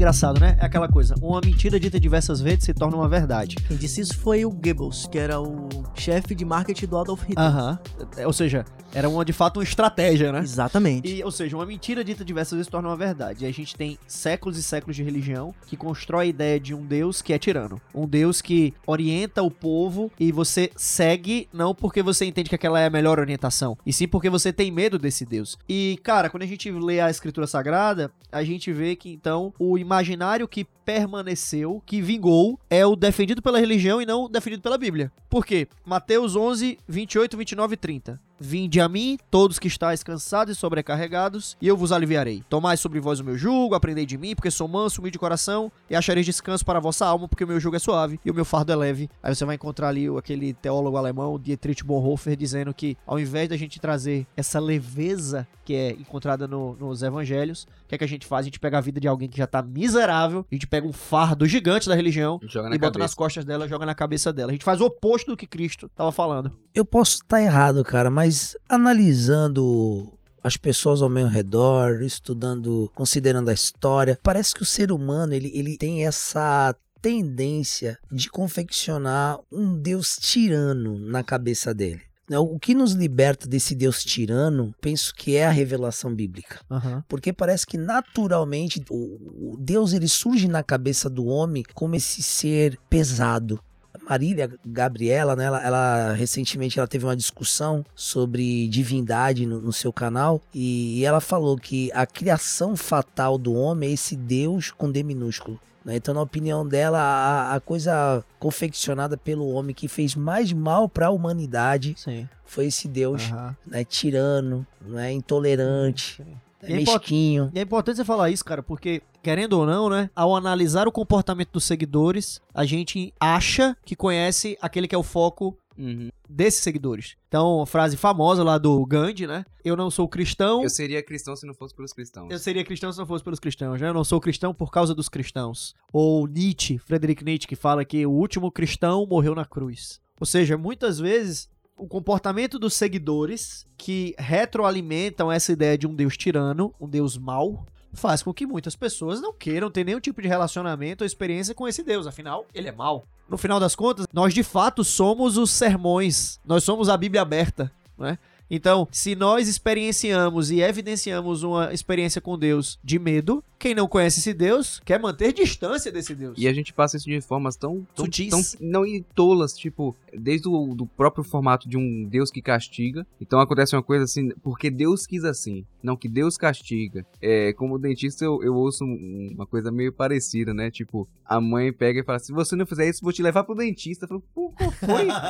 Engraçado, 0.00 0.40
né? 0.40 0.56
É 0.58 0.64
aquela 0.64 0.88
coisa. 0.88 1.14
Uma 1.20 1.42
mentira 1.44 1.78
dita 1.78 2.00
diversas 2.00 2.40
vezes 2.40 2.64
se 2.64 2.72
torna 2.72 2.96
uma 2.96 3.06
verdade. 3.06 3.56
Quem 3.56 3.76
disse 3.76 4.00
isso 4.00 4.16
foi 4.16 4.46
o 4.46 4.50
Goebbels, 4.50 5.06
que 5.06 5.18
era 5.18 5.38
o 5.38 5.68
chefe 5.94 6.34
de 6.34 6.42
marketing 6.42 6.86
do 6.86 6.96
Adolf 6.96 7.22
Hitler. 7.24 7.46
Aham. 7.46 7.78
É, 8.16 8.26
Ou 8.26 8.32
seja, 8.32 8.64
era 8.94 9.10
uma, 9.10 9.24
de 9.26 9.34
fato 9.34 9.58
uma 9.58 9.62
estratégia, 9.62 10.32
né? 10.32 10.40
Exatamente. 10.40 11.06
E, 11.06 11.22
ou 11.22 11.30
seja, 11.30 11.54
uma 11.54 11.66
mentira 11.66 12.02
dita 12.02 12.24
diversas 12.24 12.52
vezes 12.52 12.64
se 12.64 12.70
torna 12.70 12.88
uma 12.88 12.96
verdade. 12.96 13.44
E 13.44 13.48
a 13.48 13.52
gente 13.52 13.76
tem 13.76 13.98
séculos 14.06 14.56
e 14.56 14.62
séculos 14.62 14.96
de 14.96 15.02
religião 15.02 15.54
que 15.66 15.76
constrói 15.76 16.24
a 16.24 16.28
ideia 16.28 16.58
de 16.58 16.74
um 16.74 16.84
Deus 16.84 17.20
que 17.20 17.34
é 17.34 17.38
tirano. 17.38 17.78
Um 17.94 18.08
Deus 18.08 18.40
que 18.40 18.72
orienta 18.86 19.42
o 19.42 19.50
povo 19.50 20.10
e 20.18 20.32
você 20.32 20.70
segue 20.76 21.46
não 21.52 21.74
porque 21.74 22.02
você 22.02 22.24
entende 22.24 22.48
que 22.48 22.54
aquela 22.54 22.80
é 22.80 22.86
a 22.86 22.90
melhor 22.90 23.18
orientação, 23.18 23.76
e 23.84 23.92
sim 23.92 24.08
porque 24.08 24.30
você 24.30 24.50
tem 24.52 24.70
medo 24.70 24.98
desse 24.98 25.26
Deus. 25.26 25.58
E, 25.68 26.00
cara, 26.02 26.30
quando 26.30 26.44
a 26.44 26.46
gente 26.46 26.70
lê 26.70 27.00
a 27.00 27.10
Escritura 27.10 27.46
Sagrada, 27.46 28.10
a 28.32 28.42
gente 28.42 28.72
vê 28.72 28.96
que 28.96 29.10
então 29.10 29.52
o 29.58 29.76
imaginário 29.90 30.46
que 30.46 30.64
permaneceu, 30.94 31.80
que 31.86 32.02
vingou, 32.02 32.58
é 32.68 32.84
o 32.84 32.96
defendido 32.96 33.40
pela 33.40 33.60
religião 33.60 34.02
e 34.02 34.06
não 34.06 34.24
o 34.24 34.28
defendido 34.28 34.60
pela 34.62 34.76
Bíblia. 34.76 35.12
Por 35.28 35.46
quê? 35.46 35.68
Mateus 35.86 36.34
11, 36.34 36.78
28, 36.88 37.36
29 37.36 37.74
e 37.74 37.76
30. 37.76 38.20
Vinde 38.42 38.80
a 38.80 38.88
mim, 38.88 39.18
todos 39.30 39.58
que 39.58 39.68
estáis 39.68 40.02
cansados 40.02 40.56
e 40.56 40.58
sobrecarregados, 40.58 41.58
e 41.60 41.68
eu 41.68 41.76
vos 41.76 41.92
aliviarei. 41.92 42.42
Tomai 42.48 42.74
sobre 42.78 42.98
vós 42.98 43.20
o 43.20 43.24
meu 43.24 43.36
jugo, 43.36 43.74
aprendei 43.74 44.06
de 44.06 44.16
mim, 44.16 44.34
porque 44.34 44.50
sou 44.50 44.66
manso, 44.66 44.98
humilde 45.00 45.12
de 45.12 45.18
coração, 45.18 45.70
e 45.90 45.94
achareis 45.94 46.24
descanso 46.24 46.64
para 46.64 46.78
a 46.78 46.82
vossa 46.82 47.04
alma, 47.04 47.28
porque 47.28 47.44
o 47.44 47.46
meu 47.46 47.60
jugo 47.60 47.76
é 47.76 47.78
suave 47.78 48.18
e 48.24 48.30
o 48.30 48.34
meu 48.34 48.46
fardo 48.46 48.72
é 48.72 48.76
leve. 48.76 49.10
Aí 49.22 49.34
você 49.34 49.44
vai 49.44 49.56
encontrar 49.56 49.88
ali 49.88 50.08
aquele 50.16 50.54
teólogo 50.54 50.96
alemão, 50.96 51.38
Dietrich 51.38 51.84
Bonhoeffer, 51.84 52.34
dizendo 52.34 52.72
que 52.72 52.96
ao 53.06 53.20
invés 53.20 53.46
da 53.46 53.58
gente 53.58 53.78
trazer 53.78 54.26
essa 54.34 54.58
leveza 54.58 55.46
que 55.62 55.74
é 55.74 55.90
encontrada 55.90 56.48
no- 56.48 56.74
nos 56.76 57.02
evangelhos, 57.02 57.64
o 57.84 57.88
que 57.88 57.94
é 57.94 57.98
que 57.98 58.04
a 58.04 58.08
gente 58.08 58.26
faz? 58.26 58.44
A 58.44 58.48
gente 58.48 58.58
pega 58.58 58.78
a 58.78 58.80
vida 58.80 58.98
de 58.98 59.06
alguém 59.06 59.28
que 59.28 59.36
já 59.38 59.46
tá 59.46 59.62
miserável, 59.62 60.46
a 60.50 60.54
gente 60.54 60.66
pega 60.66 60.79
um 60.86 60.92
fardo 60.92 61.46
gigante 61.46 61.88
da 61.88 61.94
religião, 61.94 62.40
e 62.42 62.46
bota 62.46 62.78
cabeça. 62.78 62.98
nas 62.98 63.14
costas 63.14 63.44
dela, 63.44 63.68
joga 63.68 63.86
na 63.86 63.94
cabeça 63.94 64.32
dela. 64.32 64.50
A 64.50 64.52
gente 64.52 64.64
faz 64.64 64.80
o 64.80 64.86
oposto 64.86 65.30
do 65.30 65.36
que 65.36 65.46
Cristo 65.46 65.88
tava 65.94 66.12
falando. 66.12 66.52
Eu 66.74 66.84
posso 66.84 67.16
estar 67.16 67.40
errado, 67.40 67.82
cara, 67.84 68.10
mas 68.10 68.56
analisando 68.68 70.12
as 70.42 70.56
pessoas 70.56 71.02
ao 71.02 71.08
meu 71.08 71.26
redor, 71.26 72.02
estudando, 72.02 72.90
considerando 72.94 73.50
a 73.50 73.52
história, 73.52 74.18
parece 74.22 74.54
que 74.54 74.62
o 74.62 74.66
ser 74.66 74.90
humano 74.90 75.34
ele, 75.34 75.50
ele 75.54 75.76
tem 75.76 76.06
essa 76.06 76.74
tendência 77.00 77.98
de 78.10 78.28
confeccionar 78.28 79.38
um 79.50 79.76
Deus 79.76 80.16
tirano 80.16 80.98
na 80.98 81.22
cabeça 81.22 81.74
dele. 81.74 82.02
Né, 82.30 82.38
O 82.38 82.60
que 82.60 82.74
nos 82.74 82.92
liberta 82.92 83.48
desse 83.48 83.74
Deus 83.74 84.04
tirano, 84.04 84.72
penso 84.80 85.12
que 85.12 85.34
é 85.34 85.46
a 85.46 85.50
revelação 85.50 86.14
bíblica. 86.14 86.60
Aham. 86.70 87.04
Porque 87.08 87.32
parece 87.32 87.66
que 87.66 87.76
naturalmente 87.76 88.80
o, 88.88 89.54
o 89.54 89.56
Deus 89.58 89.92
ele 89.92 90.06
surge 90.06 90.46
na 90.46 90.62
cabeça 90.62 91.10
do 91.10 91.26
homem 91.26 91.64
como 91.74 91.96
esse 91.96 92.22
ser 92.22 92.78
pesado. 92.88 93.60
Marília 94.08 94.50
Gabriela, 94.64 95.34
né, 95.36 95.44
ela, 95.44 95.62
ela, 95.64 96.12
recentemente 96.12 96.78
ela 96.78 96.88
teve 96.88 97.04
uma 97.04 97.16
discussão 97.16 97.84
sobre 97.94 98.68
divindade 98.68 99.46
no, 99.46 99.60
no 99.60 99.72
seu 99.72 99.92
canal 99.92 100.40
e, 100.54 101.04
ela 101.04 101.20
falou 101.20 101.56
que 101.56 101.90
a 101.92 102.06
criação 102.06 102.76
fatal 102.76 103.38
do 103.38 103.54
homem 103.54 103.90
é 103.90 103.92
esse 103.92 104.16
Deus 104.16 104.70
com 104.70 104.90
D 104.90 105.02
minúsculo. 105.02 105.58
né? 105.84 105.96
Então, 105.96 106.14
na 106.14 106.22
opinião 106.22 106.66
dela, 106.66 106.98
a, 106.98 107.54
a 107.54 107.60
coisa 107.60 108.24
confeccionada 108.38 109.16
pelo 109.16 109.48
homem 109.48 109.74
que 109.74 109.88
fez 109.88 110.14
mais 110.14 110.52
mal 110.52 110.88
para 110.88 111.06
a 111.06 111.10
humanidade 111.10 111.94
Sim. 111.96 112.28
foi 112.44 112.66
esse 112.66 112.86
Deus 112.86 113.22
Aham. 113.24 113.56
né, 113.66 113.84
tirano, 113.84 114.66
né, 114.80 115.12
intolerante, 115.12 116.22
E 116.22 116.49
é 116.62 116.80
import- 116.80 117.00
mesquinho. 117.02 117.50
E 117.54 117.58
é 117.58 117.62
importante 117.62 117.96
você 117.96 118.04
falar 118.04 118.30
isso, 118.30 118.44
cara, 118.44 118.62
porque, 118.62 119.02
querendo 119.22 119.54
ou 119.54 119.66
não, 119.66 119.88
né? 119.88 120.10
Ao 120.14 120.34
analisar 120.36 120.86
o 120.88 120.92
comportamento 120.92 121.50
dos 121.52 121.64
seguidores, 121.64 122.40
a 122.54 122.64
gente 122.64 123.12
acha 123.18 123.76
que 123.84 123.94
conhece 123.96 124.56
aquele 124.60 124.86
que 124.88 124.94
é 124.94 124.98
o 124.98 125.02
foco 125.02 125.56
Uhum. 125.78 126.10
desses 126.28 126.60
seguidores. 126.62 127.16
Então, 127.28 127.62
a 127.62 127.66
frase 127.66 127.96
famosa 127.96 128.42
lá 128.44 128.58
do 128.58 128.84
Gandhi, 128.84 129.26
né? 129.26 129.46
Eu 129.64 129.74
não 129.76 129.90
sou 129.90 130.06
cristão. 130.06 130.62
Eu 130.62 130.68
seria 130.68 131.02
cristão 131.02 131.34
se 131.34 131.46
não 131.46 131.54
fosse 131.54 131.74
pelos 131.74 131.92
cristãos. 131.92 132.30
Eu 132.30 132.38
seria 132.38 132.62
cristão 132.64 132.92
se 132.92 132.98
não 132.98 133.06
fosse 133.06 133.24
pelos 133.24 133.40
cristãos, 133.40 133.80
né? 133.80 133.88
Eu 133.88 133.94
não 133.94 134.04
sou 134.04 134.20
cristão 134.20 134.52
por 134.52 134.70
causa 134.70 134.94
dos 134.94 135.08
cristãos. 135.08 135.74
Ou 135.90 136.26
Nietzsche, 136.26 136.76
Friedrich 136.76 137.24
Nietzsche, 137.24 137.48
que 137.48 137.56
fala 137.56 137.82
que 137.84 138.04
o 138.04 138.10
último 138.10 138.50
cristão 138.52 139.06
morreu 139.06 139.34
na 139.34 139.46
cruz. 139.46 140.00
Ou 140.20 140.26
seja, 140.26 140.58
muitas 140.58 140.98
vezes 140.98 141.48
o 141.80 141.88
comportamento 141.88 142.58
dos 142.58 142.74
seguidores 142.74 143.64
que 143.78 144.14
retroalimentam 144.18 145.32
essa 145.32 145.50
ideia 145.50 145.78
de 145.78 145.86
um 145.86 145.94
Deus 145.94 146.14
tirano, 146.14 146.74
um 146.78 146.86
Deus 146.86 147.16
mau, 147.16 147.64
faz 147.94 148.22
com 148.22 148.34
que 148.34 148.46
muitas 148.46 148.76
pessoas 148.76 149.18
não 149.20 149.32
queiram 149.32 149.70
ter 149.70 149.82
nenhum 149.82 149.98
tipo 149.98 150.20
de 150.20 150.28
relacionamento 150.28 151.02
ou 151.02 151.06
experiência 151.06 151.54
com 151.54 151.66
esse 151.66 151.82
Deus. 151.82 152.06
Afinal, 152.06 152.46
ele 152.54 152.68
é 152.68 152.72
mau. 152.72 153.06
No 153.26 153.38
final 153.38 153.58
das 153.58 153.74
contas, 153.74 154.06
nós 154.12 154.34
de 154.34 154.42
fato 154.42 154.84
somos 154.84 155.38
os 155.38 155.50
sermões. 155.50 156.38
Nós 156.44 156.64
somos 156.64 156.90
a 156.90 156.96
Bíblia 156.98 157.22
aberta, 157.22 157.72
não 157.96 158.06
é? 158.06 158.18
Então, 158.50 158.86
se 158.90 159.14
nós 159.14 159.48
experienciamos 159.48 160.50
e 160.50 160.60
evidenciamos 160.60 161.42
uma 161.42 161.72
experiência 161.72 162.20
com 162.20 162.38
Deus 162.38 162.78
de 162.84 162.98
medo, 162.98 163.42
quem 163.60 163.74
não 163.74 163.86
conhece 163.86 164.18
esse 164.20 164.32
Deus 164.34 164.80
quer 164.84 164.98
manter 164.98 165.32
distância 165.32 165.92
desse 165.92 166.14
Deus. 166.14 166.36
E 166.38 166.48
a 166.48 166.52
gente 166.52 166.72
passa 166.72 166.96
isso 166.96 167.06
de 167.08 167.20
formas 167.20 167.54
tão, 167.54 167.86
tão, 167.94 168.06
Sutis. 168.06 168.30
tão 168.30 168.42
não 168.60 168.84
e 168.86 169.02
tolas, 169.14 169.52
tipo, 169.52 169.94
desde 170.12 170.48
o 170.48 170.74
do 170.74 170.86
próprio 170.86 171.22
formato 171.22 171.68
de 171.68 171.76
um 171.76 172.04
Deus 172.08 172.30
que 172.30 172.40
castiga. 172.42 173.06
Então 173.20 173.38
acontece 173.38 173.76
uma 173.76 173.82
coisa 173.82 174.04
assim, 174.04 174.30
porque 174.42 174.70
Deus 174.70 175.06
quis 175.06 175.24
assim, 175.24 175.64
não 175.82 175.96
que 175.96 176.08
Deus 176.08 176.36
castiga. 176.36 177.06
É, 177.20 177.52
como 177.52 177.78
dentista 177.78 178.24
eu, 178.24 178.42
eu 178.42 178.54
ouço 178.54 178.82
um- 178.84 179.32
uma 179.34 179.46
coisa 179.46 179.70
meio 179.70 179.92
parecida, 179.92 180.52
né? 180.54 180.70
Tipo, 180.70 181.06
a 181.24 181.40
mãe 181.40 181.72
pega 181.72 182.00
e 182.00 182.04
fala: 182.04 182.18
se 182.18 182.32
você 182.32 182.56
não 182.56 182.64
fizer 182.66 182.88
isso, 182.88 183.00
vou 183.02 183.12
te 183.12 183.22
levar 183.22 183.44
pro 183.44 183.54
dentista. 183.54 184.04
Eu 184.06 184.08
falo, 184.08 184.22
pô, 184.34 184.50
qual 184.56 184.70
foi? 184.72 185.06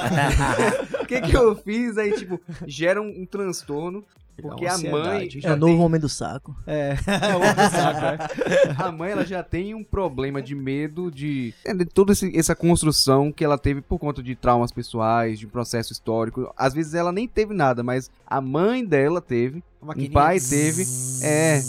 O 1.02 1.06
que 1.10 1.20
que 1.22 1.36
eu 1.36 1.56
fiz? 1.56 1.98
Aí, 1.98 2.12
tipo, 2.12 2.40
gera 2.68 3.02
um, 3.02 3.22
um 3.22 3.26
transtorno. 3.26 4.04
Porque 4.40 4.66
a 4.66 4.78
mãe. 4.78 5.28
É 5.42 5.52
o 5.52 5.56
novo 5.56 5.72
tem- 5.74 5.80
homem 5.84 6.00
do 6.00 6.08
saco. 6.08 6.54
É, 6.66 6.96
é 7.06 7.34
outro 7.36 7.70
saco, 7.70 8.32
é. 8.42 8.74
a 8.82 8.90
mãe 8.92 9.10
ela 9.12 9.24
já 9.24 9.42
tem 9.42 9.74
um 9.74 9.84
problema 9.84 10.40
de 10.42 10.54
medo 10.54 11.10
de, 11.10 11.52
é, 11.64 11.72
de 11.74 11.84
toda 11.84 12.12
esse- 12.12 12.36
essa 12.36 12.54
construção 12.54 13.30
que 13.32 13.44
ela 13.44 13.58
teve 13.58 13.80
por 13.80 13.98
conta 13.98 14.22
de 14.22 14.34
traumas 14.34 14.72
pessoais, 14.72 15.38
de 15.38 15.46
um 15.46 15.50
processo 15.50 15.92
histórico. 15.92 16.52
Às 16.56 16.74
vezes 16.74 16.94
ela 16.94 17.12
nem 17.12 17.26
teve 17.28 17.54
nada, 17.54 17.82
mas 17.82 18.10
a 18.26 18.40
mãe 18.40 18.84
dela 18.84 19.20
teve, 19.20 19.62
um 19.82 19.86
maquininha. 19.86 20.12
pai 20.12 20.38
teve, 20.40 20.84
é. 21.22 21.60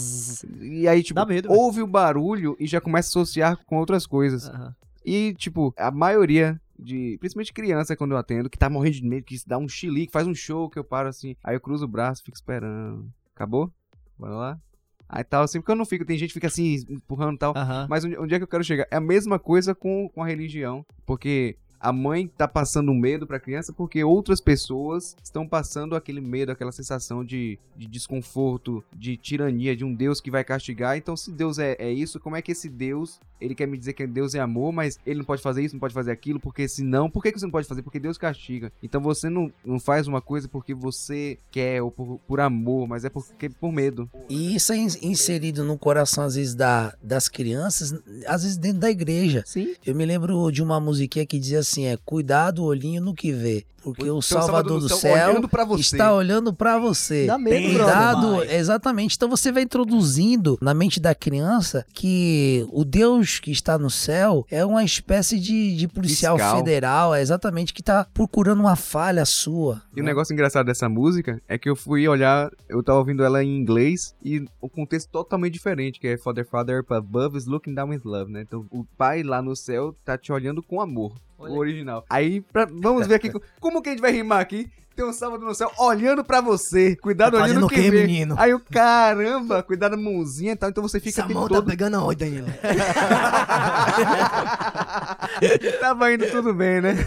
E 0.60 0.86
aí 0.88 1.02
tipo 1.02 1.14
Dá 1.20 1.26
medo, 1.26 1.48
velho. 1.48 1.60
ouve 1.60 1.82
o 1.82 1.86
barulho 1.86 2.56
e 2.58 2.66
já 2.66 2.80
começa 2.80 3.08
a 3.08 3.10
associar 3.10 3.58
com 3.66 3.76
outras 3.78 4.06
coisas. 4.06 4.48
Aham. 4.48 4.74
E 5.04 5.34
tipo, 5.34 5.74
a 5.76 5.90
maioria 5.90 6.60
de, 6.82 7.16
principalmente 7.18 7.52
criança 7.52 7.96
quando 7.96 8.12
eu 8.12 8.18
atendo, 8.18 8.50
que 8.50 8.58
tá 8.58 8.68
morrendo 8.68 8.96
de 8.96 9.04
medo, 9.04 9.24
que 9.24 9.38
se 9.38 9.46
dá 9.46 9.58
um 9.58 9.68
chilique, 9.68 10.12
faz 10.12 10.26
um 10.26 10.34
show 10.34 10.68
que 10.68 10.78
eu 10.78 10.84
paro 10.84 11.08
assim, 11.08 11.36
aí 11.42 11.54
eu 11.56 11.60
cruzo 11.60 11.84
o 11.84 11.88
braço, 11.88 12.22
fico 12.22 12.36
esperando. 12.36 13.08
Acabou? 13.34 13.72
Bora 14.18 14.34
lá? 14.34 14.60
Aí 15.08 15.22
tal, 15.22 15.42
assim, 15.42 15.60
porque 15.60 15.72
eu 15.72 15.76
não 15.76 15.84
fico, 15.84 16.06
tem 16.06 16.16
gente 16.16 16.28
que 16.28 16.34
fica 16.34 16.46
assim, 16.46 16.76
empurrando 16.88 17.34
e 17.34 17.38
tal. 17.38 17.52
Aham. 17.54 17.86
Mas 17.88 18.04
onde, 18.04 18.18
onde 18.18 18.34
é 18.34 18.38
que 18.38 18.44
eu 18.44 18.48
quero 18.48 18.64
chegar? 18.64 18.86
É 18.90 18.96
a 18.96 19.00
mesma 19.00 19.38
coisa 19.38 19.74
com, 19.74 20.08
com 20.08 20.22
a 20.22 20.26
religião. 20.26 20.86
Porque 21.04 21.58
a 21.82 21.92
mãe 21.92 22.28
tá 22.38 22.46
passando 22.46 22.94
medo 22.94 23.26
pra 23.26 23.40
criança 23.40 23.72
porque 23.72 24.04
outras 24.04 24.40
pessoas 24.40 25.16
estão 25.22 25.46
passando 25.46 25.96
aquele 25.96 26.20
medo, 26.20 26.52
aquela 26.52 26.70
sensação 26.72 27.24
de, 27.24 27.58
de 27.76 27.86
desconforto, 27.88 28.84
de 28.96 29.16
tirania, 29.16 29.74
de 29.74 29.84
um 29.84 29.92
Deus 29.94 30.20
que 30.20 30.30
vai 30.30 30.44
castigar. 30.44 30.96
Então, 30.96 31.16
se 31.16 31.32
Deus 31.32 31.58
é, 31.58 31.76
é 31.78 31.90
isso, 31.92 32.20
como 32.20 32.36
é 32.36 32.42
que 32.42 32.52
esse 32.52 32.68
Deus, 32.68 33.18
ele 33.40 33.54
quer 33.54 33.66
me 33.66 33.76
dizer 33.76 33.94
que 33.94 34.06
Deus 34.06 34.34
é 34.34 34.40
amor, 34.40 34.72
mas 34.72 34.98
ele 35.04 35.18
não 35.18 35.24
pode 35.24 35.42
fazer 35.42 35.64
isso, 35.64 35.74
não 35.74 35.80
pode 35.80 35.94
fazer 35.94 36.12
aquilo, 36.12 36.38
porque 36.38 36.68
se 36.68 36.84
não, 36.84 37.10
por 37.10 37.22
que, 37.22 37.32
que 37.32 37.40
você 37.40 37.46
não 37.46 37.50
pode 37.50 37.66
fazer? 37.66 37.82
Porque 37.82 37.98
Deus 37.98 38.16
castiga. 38.16 38.72
Então 38.82 39.00
você 39.00 39.28
não, 39.28 39.52
não 39.64 39.80
faz 39.80 40.06
uma 40.06 40.20
coisa 40.20 40.48
porque 40.48 40.72
você 40.74 41.36
quer 41.50 41.82
ou 41.82 41.90
por, 41.90 42.20
por 42.28 42.40
amor, 42.40 42.86
mas 42.86 43.04
é 43.04 43.10
porque 43.10 43.48
por 43.48 43.72
medo. 43.72 44.08
E 44.28 44.54
isso 44.54 44.72
é 44.72 44.76
in- 44.76 44.88
inserido 45.02 45.64
no 45.64 45.76
coração, 45.76 46.24
às 46.24 46.36
vezes, 46.36 46.54
da, 46.54 46.94
das 47.02 47.28
crianças, 47.28 47.92
às 48.26 48.42
vezes 48.42 48.56
dentro 48.56 48.78
da 48.78 48.90
igreja. 48.90 49.42
Sim. 49.46 49.74
Eu 49.84 49.94
me 49.94 50.06
lembro 50.06 50.50
de 50.52 50.62
uma 50.62 50.78
musiquinha 50.78 51.26
que 51.26 51.38
dizia 51.38 51.58
assim: 51.60 51.71
é 51.80 51.96
cuidado 52.04 52.62
o 52.62 52.66
olhinho 52.66 53.00
no 53.00 53.14
que 53.14 53.32
vê, 53.32 53.64
porque 53.82 54.08
o 54.08 54.22
Salvador 54.22 54.80
do 54.80 54.88
céu 54.88 55.12
olhando 55.12 55.48
pra 55.48 55.64
você. 55.64 55.80
está 55.80 56.14
olhando 56.14 56.52
pra 56.54 56.78
você. 56.78 57.26
Dá 57.26 57.36
medo, 57.38 57.68
Cuidado, 57.68 58.30
brother. 58.36 58.54
exatamente. 58.54 59.16
Então 59.16 59.28
você 59.28 59.50
vai 59.50 59.62
introduzindo 59.62 60.56
na 60.60 60.72
mente 60.74 61.00
da 61.00 61.14
criança 61.14 61.84
que 61.92 62.66
o 62.70 62.84
Deus 62.84 63.40
que 63.40 63.50
está 63.50 63.78
no 63.78 63.90
céu 63.90 64.46
é 64.50 64.64
uma 64.64 64.84
espécie 64.84 65.38
de, 65.40 65.76
de 65.76 65.88
policial 65.88 66.36
Fiscal. 66.36 66.56
federal, 66.58 67.14
é 67.14 67.20
exatamente 67.20 67.72
que 67.72 67.80
está 67.80 68.06
procurando 68.12 68.60
uma 68.60 68.76
falha 68.76 69.24
sua. 69.24 69.82
E 69.96 70.00
o 70.00 70.04
né? 70.04 70.10
negócio 70.10 70.32
engraçado 70.32 70.66
dessa 70.66 70.88
música 70.88 71.40
é 71.48 71.58
que 71.58 71.68
eu 71.68 71.74
fui 71.74 72.06
olhar, 72.06 72.50
eu 72.68 72.82
tava 72.82 72.98
ouvindo 72.98 73.24
ela 73.24 73.42
em 73.42 73.56
inglês 73.56 74.14
e 74.24 74.44
o 74.60 74.68
contexto 74.68 75.10
totalmente 75.10 75.52
diferente, 75.54 75.98
que 75.98 76.06
é 76.06 76.16
Father 76.16 76.46
Father 76.46 76.80
up 76.80 76.92
above 76.94 77.36
is 77.36 77.46
looking 77.46 77.74
down 77.74 77.88
with 77.90 78.02
love, 78.04 78.30
né? 78.30 78.42
Então 78.42 78.64
o 78.70 78.84
pai 78.96 79.22
lá 79.22 79.42
no 79.42 79.56
céu 79.56 79.94
tá 80.04 80.16
te 80.16 80.32
olhando 80.32 80.62
com 80.62 80.80
amor, 80.80 81.12
o 81.50 81.58
original. 81.58 82.04
Aí, 82.08 82.40
pra- 82.40 82.66
vamos 82.70 83.06
ver 83.06 83.16
aqui, 83.16 83.30
co- 83.32 83.42
como 83.60 83.82
que 83.82 83.88
a 83.88 83.92
gente 83.92 84.00
vai 84.00 84.12
rimar 84.12 84.40
aqui? 84.40 84.70
Tem 84.94 85.06
um 85.06 85.12
sábado 85.12 85.42
no 85.42 85.54
céu 85.54 85.72
olhando 85.78 86.22
pra 86.22 86.42
você, 86.42 86.94
cuidado 86.96 87.38
Tá 87.38 87.44
olhando 87.44 87.64
o 87.64 87.68
que 87.68 87.90
vê. 87.90 88.02
menino? 88.06 88.34
Aí 88.38 88.52
o 88.52 88.60
caramba, 88.60 89.62
cuidado 89.62 89.96
na 89.96 90.02
mãozinha 90.02 90.52
e 90.52 90.56
tal, 90.56 90.68
então 90.68 90.82
você 90.82 91.00
fica 91.00 91.22
Essa 91.22 91.32
mão 91.32 91.48
tá 91.48 91.54
todo... 91.54 91.66
pegando 91.66 91.96
aonde, 91.96 92.16
Danilo? 92.26 92.48
Tava 95.80 96.12
indo 96.12 96.30
tudo 96.30 96.52
bem, 96.52 96.82
né? 96.82 96.94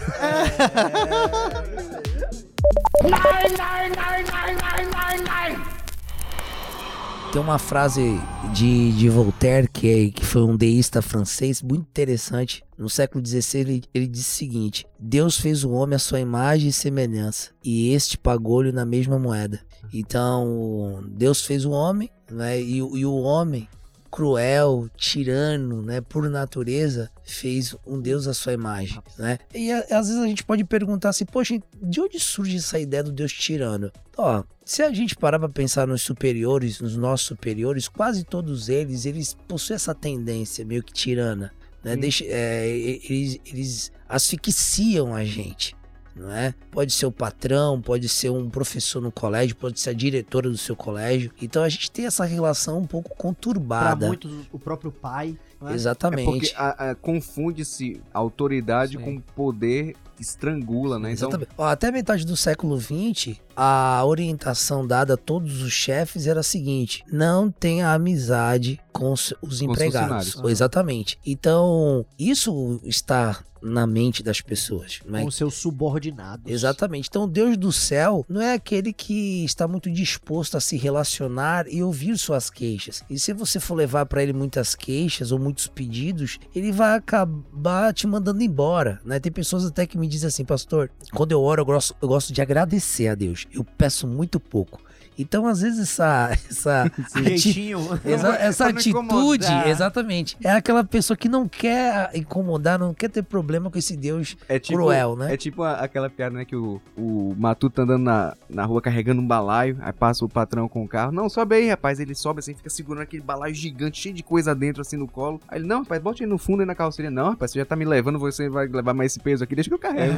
Tem 7.36 7.42
uma 7.42 7.58
frase 7.58 8.18
de, 8.54 8.92
de 8.92 9.10
Voltaire, 9.10 9.68
que, 9.68 9.86
é, 9.86 10.10
que 10.10 10.24
foi 10.24 10.40
um 10.40 10.56
deísta 10.56 11.02
francês, 11.02 11.60
muito 11.60 11.82
interessante. 11.82 12.64
No 12.78 12.88
século 12.88 13.22
XVI, 13.22 13.60
ele, 13.60 13.84
ele 13.92 14.06
disse 14.06 14.30
o 14.30 14.38
seguinte: 14.38 14.86
Deus 14.98 15.38
fez 15.38 15.62
o 15.62 15.70
homem 15.72 15.96
à 15.96 15.98
sua 15.98 16.18
imagem 16.18 16.70
e 16.70 16.72
semelhança, 16.72 17.50
e 17.62 17.92
este 17.92 18.16
pagou-lhe 18.16 18.72
na 18.72 18.86
mesma 18.86 19.18
moeda. 19.18 19.60
Então, 19.92 21.04
Deus 21.10 21.44
fez 21.44 21.66
o 21.66 21.72
homem, 21.72 22.08
né, 22.30 22.58
e, 22.58 22.78
e 22.78 23.04
o 23.04 23.16
homem, 23.16 23.68
cruel, 24.10 24.88
tirano, 24.96 25.82
né, 25.82 26.00
por 26.00 26.30
natureza, 26.30 27.10
fez 27.26 27.74
um 27.86 28.00
Deus 28.00 28.26
à 28.26 28.32
sua 28.32 28.52
imagem, 28.52 29.02
né? 29.18 29.38
E 29.54 29.70
a- 29.72 29.80
às 29.90 30.08
vezes 30.08 30.16
a 30.22 30.26
gente 30.26 30.44
pode 30.44 30.64
perguntar 30.64 31.08
assim, 31.10 31.24
poxa, 31.24 31.58
de 31.82 32.00
onde 32.00 32.20
surge 32.20 32.56
essa 32.56 32.78
ideia 32.78 33.02
do 33.02 33.10
Deus 33.12 33.32
tirano? 33.32 33.90
Ó, 34.16 34.44
se 34.64 34.82
a 34.82 34.92
gente 34.92 35.16
parar 35.16 35.38
pra 35.38 35.48
pensar 35.48 35.86
nos 35.86 36.02
superiores, 36.02 36.80
nos 36.80 36.96
nossos 36.96 37.26
superiores, 37.26 37.88
quase 37.88 38.24
todos 38.24 38.68
eles, 38.68 39.04
eles 39.06 39.36
possuem 39.48 39.74
essa 39.74 39.94
tendência 39.94 40.64
meio 40.64 40.82
que 40.82 40.92
tirana, 40.92 41.52
né? 41.84 41.96
Deixa, 41.96 42.24
é, 42.26 42.68
eles, 42.68 43.38
eles 43.44 43.92
asfixiam 44.08 45.14
a 45.14 45.24
gente, 45.24 45.74
não 46.16 46.30
é? 46.32 46.54
Pode 46.70 46.92
ser 46.92 47.06
o 47.06 47.12
patrão, 47.12 47.80
pode 47.80 48.08
ser 48.08 48.30
um 48.30 48.48
professor 48.48 49.00
no 49.02 49.12
colégio, 49.12 49.54
pode 49.56 49.78
ser 49.78 49.90
a 49.90 49.92
diretora 49.92 50.48
do 50.48 50.56
seu 50.56 50.74
colégio. 50.74 51.30
Então 51.40 51.62
a 51.62 51.68
gente 51.68 51.90
tem 51.90 52.06
essa 52.06 52.24
relação 52.24 52.78
um 52.78 52.86
pouco 52.86 53.10
conturbada. 53.16 54.06
muitos, 54.06 54.32
o 54.52 54.58
próprio 54.58 54.90
pai. 54.90 55.36
é? 55.62 55.70
É 55.70 55.74
Exatamente. 55.74 56.24
porque 56.30 56.52
a- 56.56 56.90
a- 56.90 56.94
confunde-se 56.94 58.00
autoridade 58.12 58.96
Sim. 58.98 59.04
com 59.04 59.20
poder 59.34 59.94
estrangula, 60.18 60.98
né? 60.98 61.12
Então, 61.12 61.28
Exatamente. 61.28 61.50
Ó, 61.56 61.64
até 61.64 61.90
metade 61.90 62.24
do 62.24 62.36
século 62.36 62.80
XX, 62.80 63.36
a 63.54 64.04
orientação 64.04 64.86
dada 64.86 65.14
a 65.14 65.16
todos 65.16 65.62
os 65.62 65.72
chefes 65.72 66.26
era 66.26 66.40
a 66.40 66.44
seguinte: 66.44 67.04
não 67.10 67.50
tenha 67.50 67.92
amizade 67.92 68.80
com 68.92 69.12
os, 69.12 69.32
os 69.42 69.62
empregados. 69.62 70.30
funcionários. 70.30 70.50
Exatamente. 70.50 71.18
Então, 71.24 72.04
isso 72.18 72.80
está 72.84 73.42
na 73.66 73.86
mente 73.86 74.22
das 74.22 74.40
pessoas. 74.40 75.00
Não 75.04 75.18
é? 75.18 75.22
Com 75.22 75.30
seus 75.30 75.54
subordinados. 75.54 76.50
Exatamente. 76.50 77.08
Então, 77.08 77.28
Deus 77.28 77.56
do 77.56 77.72
céu 77.72 78.24
não 78.28 78.40
é 78.40 78.54
aquele 78.54 78.92
que 78.92 79.44
está 79.44 79.66
muito 79.66 79.90
disposto 79.90 80.56
a 80.56 80.60
se 80.60 80.76
relacionar 80.76 81.66
e 81.68 81.82
ouvir 81.82 82.16
suas 82.18 82.50
queixas. 82.50 83.02
E 83.10 83.18
se 83.18 83.32
você 83.32 83.58
for 83.58 83.74
levar 83.74 84.06
para 84.06 84.22
ele 84.22 84.32
muitas 84.32 84.74
queixas 84.74 85.32
ou 85.32 85.38
muitos 85.38 85.66
pedidos, 85.66 86.38
ele 86.54 86.72
vai 86.72 86.96
acabar 86.96 87.92
te 87.92 88.06
mandando 88.06 88.42
embora, 88.42 89.00
né? 89.04 89.18
Tem 89.18 89.32
pessoas 89.32 89.64
até 89.64 89.86
que 89.86 89.98
me 89.98 90.05
me 90.06 90.10
diz 90.10 90.24
assim, 90.24 90.44
pastor, 90.44 90.90
quando 91.12 91.32
eu 91.32 91.42
oro, 91.42 91.60
eu 91.60 91.66
gosto, 91.66 91.94
eu 92.00 92.08
gosto 92.08 92.32
de 92.32 92.40
agradecer 92.40 93.08
a 93.08 93.14
Deus. 93.14 93.46
Eu 93.52 93.64
peço 93.64 94.06
muito 94.06 94.38
pouco. 94.38 94.80
Então, 95.18 95.46
às 95.46 95.60
vezes, 95.60 95.80
essa, 95.80 96.30
essa, 96.50 96.92
Jeitinho. 97.22 97.80
Essa 98.04 98.64
não 98.70 98.78
atitude, 98.78 99.46
exatamente. 99.68 100.36
É 100.42 100.50
aquela 100.50 100.84
pessoa 100.84 101.16
que 101.16 101.28
não 101.28 101.48
quer 101.48 102.10
incomodar, 102.14 102.78
não 102.78 102.92
quer 102.92 103.08
ter 103.08 103.22
problema 103.22 103.70
com 103.70 103.78
esse 103.78 103.96
Deus 103.96 104.36
É 104.48 104.58
tipo, 104.58 104.78
cruel, 104.78 105.16
né? 105.16 105.32
É 105.32 105.36
tipo 105.36 105.62
a- 105.62 105.74
aquela 105.80 106.08
piada, 106.10 106.36
né? 106.36 106.44
Que 106.44 106.56
o, 106.56 106.80
o 106.96 107.34
Matuto 107.38 107.76
tá 107.76 107.82
andando 107.82 108.02
na, 108.04 108.34
na 108.48 108.64
rua 108.64 108.80
carregando 108.82 109.20
um 109.20 109.26
balaio, 109.26 109.76
aí 109.80 109.92
passa 109.92 110.24
o 110.24 110.28
patrão 110.28 110.68
com 110.68 110.84
o 110.84 110.88
carro. 110.88 111.12
Não, 111.12 111.28
sobe 111.28 111.56
aí, 111.56 111.68
rapaz. 111.68 111.98
Ele 112.00 112.14
sobe 112.14 112.40
assim, 112.40 112.54
fica 112.54 112.70
segurando 112.70 113.02
aquele 113.02 113.22
balaio 113.22 113.54
gigante, 113.54 114.00
cheio 114.00 114.14
de 114.14 114.22
coisa 114.22 114.54
dentro, 114.54 114.82
assim, 114.82 114.96
no 114.96 115.08
colo. 115.08 115.40
Aí 115.48 115.58
ele, 115.58 115.66
não, 115.66 115.80
rapaz, 115.80 116.02
bote 116.02 116.22
aí 116.22 116.28
no 116.28 116.38
fundo 116.38 116.60
aí 116.60 116.66
na 116.66 116.74
carroceria. 116.74 117.10
Não, 117.10 117.30
rapaz, 117.30 117.50
você 117.50 117.58
já 117.58 117.64
tá 117.64 117.76
me 117.76 117.84
levando, 117.84 118.18
você 118.18 118.48
vai 118.48 118.66
levar 118.66 118.94
mais 118.94 119.12
esse 119.12 119.20
peso 119.20 119.42
aqui, 119.44 119.54
deixa 119.54 119.70
que 119.70 119.74
eu 119.74 119.78
carrego. 119.78 120.14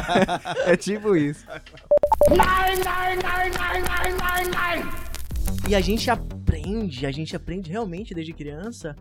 é 0.66 0.76
tipo 0.76 1.14
isso. 1.16 1.44
E 5.68 5.74
a 5.74 5.80
gente 5.80 6.10
aprende, 6.10 7.06
a 7.06 7.10
gente 7.10 7.34
aprende 7.34 7.70
realmente 7.70 8.14
desde 8.14 8.32
criança 8.32 8.96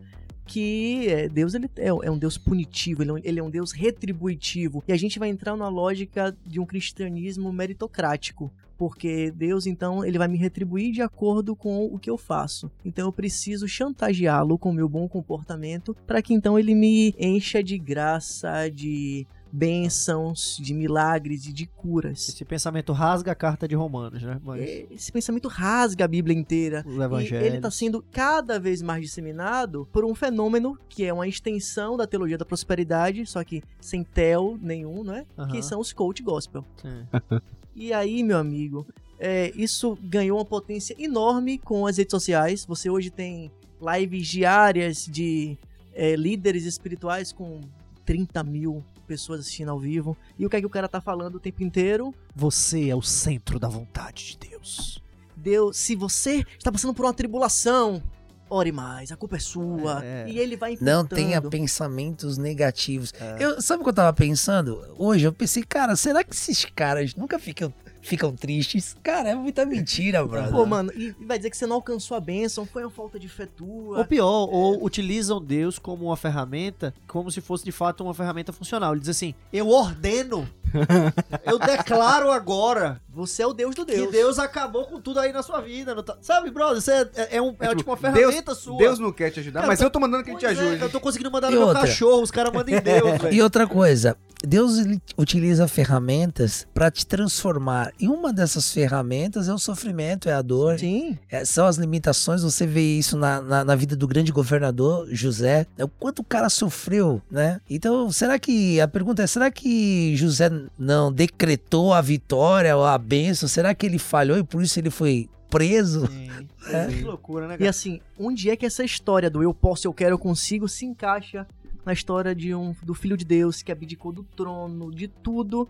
que 0.46 1.30
Deus 1.32 1.54
ele 1.54 1.70
é, 1.78 1.88
é 1.88 2.12
um 2.12 2.18
Deus 2.18 2.38
punitivo, 2.38 3.04
ele 3.04 3.10
é 3.10 3.14
um, 3.14 3.18
ele 3.18 3.40
é 3.40 3.44
um 3.44 3.50
Deus 3.50 3.72
retributivo. 3.72 4.84
E 4.88 4.92
a 4.92 4.98
gente 4.98 5.18
vai 5.18 5.30
entrar 5.30 5.56
na 5.56 5.70
lógica 5.70 6.36
de 6.46 6.60
um 6.60 6.66
cristianismo 6.66 7.52
meritocrático. 7.54 8.52
Porque 8.78 9.30
Deus, 9.32 9.68
então, 9.68 10.04
ele 10.04 10.18
vai 10.18 10.28
me 10.28 10.38
retribuir 10.38 10.92
de 10.92 11.04
acordo 11.04 11.56
com 11.56 11.86
o 11.86 12.00
que 12.00 12.10
eu 12.10 12.18
faço. 12.18 12.72
Então 12.84 13.08
eu 13.08 13.14
preciso 13.14 13.68
chantageá-lo 13.68 14.58
com 14.58 14.72
o 14.72 14.74
meu 14.74 14.90
bom 14.90 15.08
comportamento 15.08 15.96
para 16.08 16.22
que 16.22 16.34
então 16.34 16.58
ele 16.58 16.74
me 16.74 17.14
encha 17.20 17.64
de 17.64 17.78
graça, 17.78 18.70
de 18.70 19.28
bênçãos, 19.52 20.58
de 20.60 20.74
milagres 20.74 21.46
e 21.46 21.54
de 21.54 21.66
curas. 21.66 22.30
Esse 22.30 22.44
pensamento 22.46 22.92
rasga 22.94 23.32
a 23.32 23.36
carta 23.36 23.68
de 23.68 23.76
Romanos, 23.76 24.22
né? 24.24 24.40
Mas 24.44 24.62
É, 24.62 24.86
Esse 24.92 25.12
pensamento 25.12 25.48
rasga 25.48 26.06
a 26.06 26.08
Bíblia 26.08 26.38
inteira. 26.38 26.84
os 26.88 26.96
E 26.96 27.02
evangelhos. 27.02 27.46
ele 27.48 27.56
está 27.58 27.72
sendo 27.72 28.04
cada 28.12 28.60
vez 28.60 28.82
mais 28.82 29.04
disseminado 29.04 29.88
por 29.92 30.04
um 30.06 30.14
fenômeno 30.16 30.78
que 30.90 31.06
é 31.06 31.14
uma 31.14 31.28
extensão 31.28 31.96
da 31.98 32.06
teologia 32.08 32.38
da 32.38 32.46
prosperidade, 32.46 33.26
só 33.26 33.44
que 33.44 33.62
sem 33.80 34.04
tel 34.04 34.58
nenhum, 34.62 35.04
né? 35.04 35.26
Que 35.36 35.42
Aham. 35.58 35.62
são 35.62 35.80
os 35.80 35.94
coach 35.94 36.22
gospel. 36.24 36.66
E 37.74 37.94
aí, 37.94 38.22
meu 38.22 38.38
amigo, 38.38 38.86
é, 39.18 39.50
isso 39.56 39.98
ganhou 40.04 40.38
uma 40.38 40.44
potência 40.46 40.94
enorme 41.00 41.58
com 41.58 41.88
as 41.88 41.96
redes 41.98 42.12
sociais. 42.12 42.66
Você 42.66 42.90
hoje 42.90 43.10
tem 43.10 43.50
lives 43.82 44.28
diárias 44.28 45.06
de 45.06 45.58
é, 45.94 46.18
líderes 46.18 46.66
espirituais 46.66 47.32
com 47.32 47.62
30 48.06 48.44
mil 48.44 48.84
pessoas 49.12 49.42
assistindo 49.42 49.70
ao 49.70 49.78
vivo. 49.78 50.16
E 50.40 50.46
o 50.46 50.50
que 50.50 50.56
é 50.56 50.62
que 50.62 50.66
o 50.66 50.70
cara 50.70 50.88
tá 50.88 51.02
falando 51.02 51.36
o 51.36 51.40
tempo 51.40 51.62
inteiro? 51.62 52.14
Você 52.34 52.90
é 52.90 52.96
o 52.96 53.02
centro 53.02 53.60
da 53.60 53.68
vontade 53.68 54.38
de 54.40 54.50
Deus. 54.50 55.04
Deus, 55.36 55.76
se 55.76 55.98
você 55.98 56.46
está 56.58 56.72
passando 56.72 56.94
por 56.94 57.06
uma 57.06 57.14
tribulação, 57.14 58.02
ore 58.50 58.72
mais, 58.72 59.12
a 59.12 59.18
culpa 59.18 59.36
é 59.36 59.40
sua. 59.40 60.02
É. 60.02 60.30
E 60.30 60.40
ele 60.40 60.56
vai 60.56 60.78
Não 60.80 61.06
tenha 61.06 61.42
pensamentos 61.42 62.38
negativos. 62.38 63.14
É. 63.20 63.36
Eu, 63.38 63.62
sabe 63.62 63.82
o 63.82 63.84
que 63.84 63.90
eu 63.90 63.94
tava 63.94 64.14
pensando? 64.14 64.82
Hoje 64.98 65.26
eu 65.26 65.34
pensei, 65.34 65.62
cara, 65.64 65.98
será 65.98 66.24
que 66.24 66.34
esses 66.34 66.64
caras 66.64 67.14
nunca 67.14 67.38
ficam, 67.38 67.74
ficam 68.02 68.36
tristes? 68.36 68.96
Cara, 69.04 69.30
é 69.30 69.36
muita 69.36 69.66
mentira, 69.66 70.24
brother. 70.26 70.52
Pô, 70.52 70.66
mano, 70.66 70.92
e 70.96 71.12
vai 71.26 71.38
dizer 71.38 71.50
que 71.50 71.58
você 71.58 71.68
não 71.68 71.78
alcançou 71.78 72.18
a 72.18 72.20
bênção, 72.20 72.66
foi 72.66 72.84
uma 72.84 72.92
falta 72.92 73.20
de 73.20 73.30
fé 73.30 73.46
tua. 73.46 74.00
Ou 74.00 74.06
pior, 74.06 74.50
ou 74.52 74.84
utilizam 74.84 75.42
Deus 75.42 75.80
como 75.80 76.06
uma 76.06 76.18
ferramenta, 76.18 76.94
como 77.08 77.32
se 77.32 77.42
fosse 77.42 77.64
de 77.64 77.72
fato 77.72 78.04
uma 78.04 78.14
ferramenta 78.14 78.52
funcional. 78.52 78.94
Ele 78.94 79.02
diz 79.02 79.10
assim: 79.10 79.34
Eu 79.54 79.70
ordeno, 79.70 80.48
eu 81.46 81.60
declaro 81.60 82.32
agora 82.32 83.02
Você 83.14 83.44
é 83.44 83.48
o 83.48 83.54
Deus 83.54 83.76
do 83.76 83.84
Deus. 83.86 84.06
que 84.08 84.12
Deus 84.12 84.40
acabou 84.40 84.86
com 84.86 85.00
tudo 85.02 85.20
aí 85.20 85.32
na 85.34 85.44
sua 85.44 85.60
vida. 85.62 85.94
não 85.94 86.04
tá- 86.04 86.18
Sabe, 86.22 86.50
brother? 86.52 86.78
Isso 86.78 86.90
é, 86.92 87.10
é, 87.16 87.38
é 87.38 87.42
um, 87.42 87.50
é 87.60 87.66
É 87.66 87.68
tipo, 87.70 87.78
tipo 87.80 87.92
uma 87.92 87.98
ferramenta 87.98 88.56
sua. 88.56 88.78
Deus 88.78 89.00
não 89.00 89.12
quer 89.12 89.30
te 89.32 89.40
ajudar, 89.42 89.60
Cara, 89.62 89.68
mas 89.72 89.80
eu 89.82 89.88
eu 89.88 89.92
tô 89.92 90.00
mandando 90.00 90.24
que 90.24 90.30
ele 90.32 90.38
te 90.40 90.46
é, 90.46 90.50
ajude. 90.50 90.82
eu 90.82 90.90
tô 90.90 91.00
conseguindo 91.00 91.30
mandar 91.32 91.50
E 91.50 91.52
no 91.54 91.58
meu 91.60 91.68
outra? 91.68 91.82
cachorro, 91.82 92.22
os 92.22 92.32
caras 92.32 92.54
mandam 92.54 92.78
em 92.78 92.82
Deus, 92.82 93.12
velho. 93.22 93.34
E 93.34 93.42
outra 93.42 93.68
coisa, 93.68 94.16
Deus 94.44 94.78
utiliza 95.18 95.68
ferramentas 95.68 96.66
pra 96.74 96.90
te 96.90 97.06
transformar. 97.06 97.92
E 98.00 98.08
uma 98.08 98.32
dessas 98.34 98.72
ferramentas 98.74 99.48
é 99.50 99.54
o 99.54 99.58
sofrimento, 99.58 100.30
é 100.30 100.34
a 100.34 100.42
dor, 100.42 100.80
Sim. 100.80 101.18
é- 101.30 101.44
são 101.46 101.66
as 101.68 101.76
limitações. 101.78 102.42
Você 102.44 102.66
vê 102.66 102.82
isso 102.98 103.18
na, 103.18 103.42
na, 103.42 103.64
na 103.66 103.76
vida 103.76 103.96
do 103.96 104.08
grande 104.08 104.32
governador 104.32 105.08
José, 105.12 105.68
é 105.78 105.84
o 105.84 105.88
quanto 105.88 106.20
o 106.20 106.24
cara 106.24 106.50
sofreu, 106.50 107.22
né? 107.30 107.60
Então, 107.70 108.12
será 108.12 108.40
que 108.40 108.80
a 108.80 108.88
pergunta 108.88 109.22
é: 109.22 109.28
será 109.28 109.52
que 109.52 110.16
José 110.16 110.50
não 110.80 111.12
decretou 111.12 111.94
a 111.94 112.02
vitória 112.02 112.76
ou 112.76 112.86
a 112.86 112.98
bênção? 113.02 113.50
Será 113.50 113.74
que 113.76 113.86
ele 113.86 114.00
falhou 114.00 114.38
e 114.38 114.44
por 114.44 114.62
isso 114.64 114.80
ele 114.80 114.90
foi 114.90 115.30
preso? 115.50 116.08
Sim. 116.12 116.30
É. 116.68 116.88
Que 116.88 117.04
loucura, 117.04 117.48
né, 117.48 117.56
E 117.56 117.58
cara? 117.58 117.70
assim, 117.70 118.00
onde 118.18 118.50
é 118.50 118.56
que 118.56 118.66
essa 118.66 118.84
história 118.84 119.30
do 119.30 119.42
eu 119.44 119.54
posso, 119.54 119.88
eu 119.88 119.94
quero, 119.94 120.14
eu 120.14 120.20
consigo 120.20 120.68
se 120.68 120.86
encaixa 120.86 121.46
na 121.86 121.92
história 121.92 122.34
de 122.36 122.54
um 122.54 122.76
do 122.84 122.94
filho 122.94 123.18
de 123.18 123.26
Deus 123.26 123.62
que 123.64 123.72
abdicou 123.72 124.12
do 124.14 124.24
trono, 124.24 124.92
de 124.92 125.08
tudo 125.08 125.68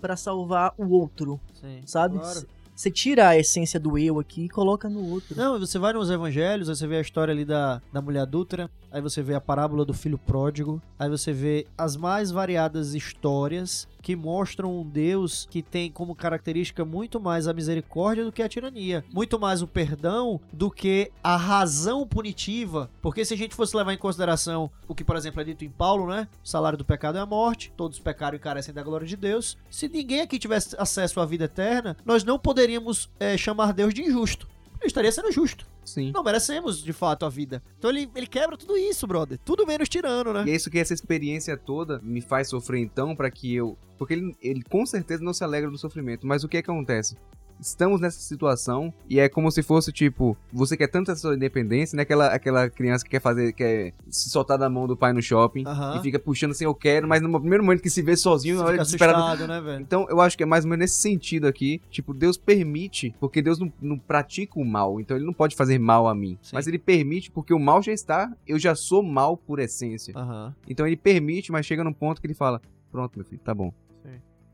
pra 0.00 0.16
salvar 0.16 0.74
o 0.76 0.86
outro, 0.90 1.40
Sim, 1.60 1.80
sabe? 1.86 2.18
claro. 2.18 2.46
Você 2.76 2.90
tira 2.90 3.28
a 3.28 3.38
essência 3.38 3.78
do 3.78 3.96
eu 3.96 4.18
aqui 4.18 4.46
e 4.46 4.48
coloca 4.48 4.88
no 4.88 5.08
outro. 5.08 5.36
Não, 5.36 5.58
você 5.60 5.78
vai 5.78 5.92
nos 5.92 6.10
evangelhos, 6.10 6.68
aí 6.68 6.74
você 6.74 6.86
vê 6.88 6.96
a 6.96 7.00
história 7.00 7.30
ali 7.32 7.44
da, 7.44 7.80
da 7.92 8.02
mulher 8.02 8.22
adúltera, 8.22 8.68
aí 8.90 9.00
você 9.00 9.22
vê 9.22 9.32
a 9.34 9.40
parábola 9.40 9.84
do 9.84 9.94
filho 9.94 10.18
pródigo, 10.18 10.82
aí 10.98 11.08
você 11.08 11.32
vê 11.32 11.66
as 11.78 11.96
mais 11.96 12.32
variadas 12.32 12.92
histórias 12.92 13.86
que 14.04 14.14
mostram 14.14 14.80
um 14.80 14.86
Deus 14.86 15.48
que 15.50 15.62
tem 15.62 15.90
como 15.90 16.14
característica 16.14 16.84
muito 16.84 17.18
mais 17.18 17.48
a 17.48 17.54
misericórdia 17.54 18.22
do 18.22 18.30
que 18.30 18.42
a 18.42 18.48
tirania, 18.48 19.02
muito 19.10 19.40
mais 19.40 19.62
o 19.62 19.66
perdão 19.66 20.38
do 20.52 20.70
que 20.70 21.10
a 21.22 21.38
razão 21.38 22.06
punitiva, 22.06 22.90
porque 23.00 23.24
se 23.24 23.32
a 23.32 23.36
gente 23.36 23.54
fosse 23.54 23.74
levar 23.74 23.94
em 23.94 23.98
consideração 23.98 24.70
o 24.86 24.94
que, 24.94 25.02
por 25.02 25.16
exemplo, 25.16 25.40
é 25.40 25.44
dito 25.44 25.64
em 25.64 25.70
Paulo, 25.70 26.06
né? 26.06 26.28
O 26.44 26.46
salário 26.46 26.76
do 26.76 26.84
pecado 26.84 27.16
é 27.16 27.20
a 27.22 27.26
morte, 27.26 27.72
todos 27.74 27.98
pecaram 27.98 28.36
e 28.36 28.38
carecem 28.38 28.74
da 28.74 28.82
glória 28.82 29.06
de 29.06 29.16
Deus. 29.16 29.56
Se 29.70 29.88
ninguém 29.88 30.20
aqui 30.20 30.38
tivesse 30.38 30.76
acesso 30.78 31.18
à 31.18 31.24
vida 31.24 31.44
eterna, 31.44 31.96
nós 32.04 32.24
não 32.24 32.38
poderíamos 32.38 33.08
eh, 33.18 33.38
chamar 33.38 33.72
Deus 33.72 33.94
de 33.94 34.02
injusto. 34.02 34.46
Ele 34.80 34.88
estaria 34.88 35.10
sendo 35.10 35.32
justo. 35.32 35.66
Sim. 35.84 36.12
Não 36.12 36.22
merecemos, 36.22 36.82
de 36.82 36.92
fato, 36.92 37.26
a 37.26 37.28
vida. 37.28 37.62
Então 37.78 37.90
ele, 37.90 38.10
ele 38.14 38.26
quebra 38.26 38.56
tudo 38.56 38.76
isso, 38.76 39.06
brother. 39.06 39.38
Tudo 39.44 39.66
menos 39.66 39.88
tirano, 39.88 40.32
né? 40.32 40.44
E 40.46 40.50
é 40.50 40.54
isso 40.54 40.70
que 40.70 40.78
essa 40.78 40.94
experiência 40.94 41.56
toda 41.56 42.00
me 42.02 42.20
faz 42.20 42.48
sofrer 42.48 42.80
então 42.80 43.14
para 43.14 43.30
que 43.30 43.54
eu, 43.54 43.78
porque 43.98 44.14
ele, 44.14 44.36
ele 44.40 44.62
com 44.62 44.84
certeza 44.86 45.22
não 45.22 45.32
se 45.32 45.44
alegra 45.44 45.70
do 45.70 45.78
sofrimento, 45.78 46.26
mas 46.26 46.44
o 46.44 46.48
que, 46.48 46.56
é 46.56 46.62
que 46.62 46.70
acontece? 46.70 47.16
Estamos 47.64 47.98
nessa 47.98 48.20
situação 48.20 48.92
e 49.08 49.18
é 49.18 49.26
como 49.28 49.50
se 49.50 49.62
fosse 49.62 49.90
tipo, 49.90 50.36
você 50.52 50.76
quer 50.76 50.88
tanto 50.88 51.10
a 51.10 51.16
sua 51.16 51.34
independência, 51.34 51.96
né? 51.96 52.02
Aquela, 52.02 52.26
aquela 52.26 52.68
criança 52.68 53.02
que 53.02 53.10
quer 53.10 53.20
fazer, 53.20 53.52
quer 53.54 53.94
se 54.10 54.28
soltar 54.28 54.58
da 54.58 54.68
mão 54.68 54.86
do 54.86 54.96
pai 54.96 55.14
no 55.14 55.22
shopping 55.22 55.64
Aham. 55.66 55.96
e 55.96 56.02
fica 56.02 56.18
puxando 56.18 56.50
assim, 56.50 56.64
eu 56.64 56.74
quero, 56.74 57.08
mas 57.08 57.22
no 57.22 57.40
primeiro 57.40 57.64
momento 57.64 57.82
que 57.82 57.88
se 57.88 58.02
vê 58.02 58.16
sozinho, 58.16 58.58
olha 58.60 58.72
fica 58.72 58.82
desesperado. 58.84 59.46
né, 59.46 59.60
velho? 59.60 59.80
Então, 59.80 60.06
eu 60.10 60.20
acho 60.20 60.36
que 60.36 60.42
é 60.42 60.46
mais 60.46 60.64
ou 60.64 60.70
menos 60.70 60.84
nesse 60.84 61.00
sentido 61.00 61.46
aqui. 61.46 61.80
Tipo, 61.90 62.12
Deus 62.12 62.36
permite, 62.36 63.14
porque 63.18 63.40
Deus 63.40 63.58
não, 63.58 63.72
não 63.80 63.98
pratica 63.98 64.58
o 64.58 64.64
mal. 64.64 65.00
Então, 65.00 65.16
ele 65.16 65.24
não 65.24 65.32
pode 65.32 65.56
fazer 65.56 65.78
mal 65.78 66.06
a 66.06 66.14
mim. 66.14 66.38
Sim. 66.42 66.54
Mas 66.54 66.66
ele 66.66 66.78
permite, 66.78 67.30
porque 67.30 67.54
o 67.54 67.58
mal 67.58 67.82
já 67.82 67.92
está. 67.92 68.30
Eu 68.46 68.58
já 68.58 68.74
sou 68.74 69.02
mal 69.02 69.36
por 69.36 69.58
essência. 69.58 70.12
Aham. 70.16 70.54
Então, 70.68 70.86
ele 70.86 70.96
permite, 70.96 71.50
mas 71.50 71.64
chega 71.64 71.82
num 71.82 71.92
ponto 71.92 72.20
que 72.20 72.26
ele 72.26 72.34
fala: 72.34 72.60
Pronto, 72.90 73.16
meu 73.16 73.24
filho, 73.24 73.40
tá 73.42 73.54
bom. 73.54 73.72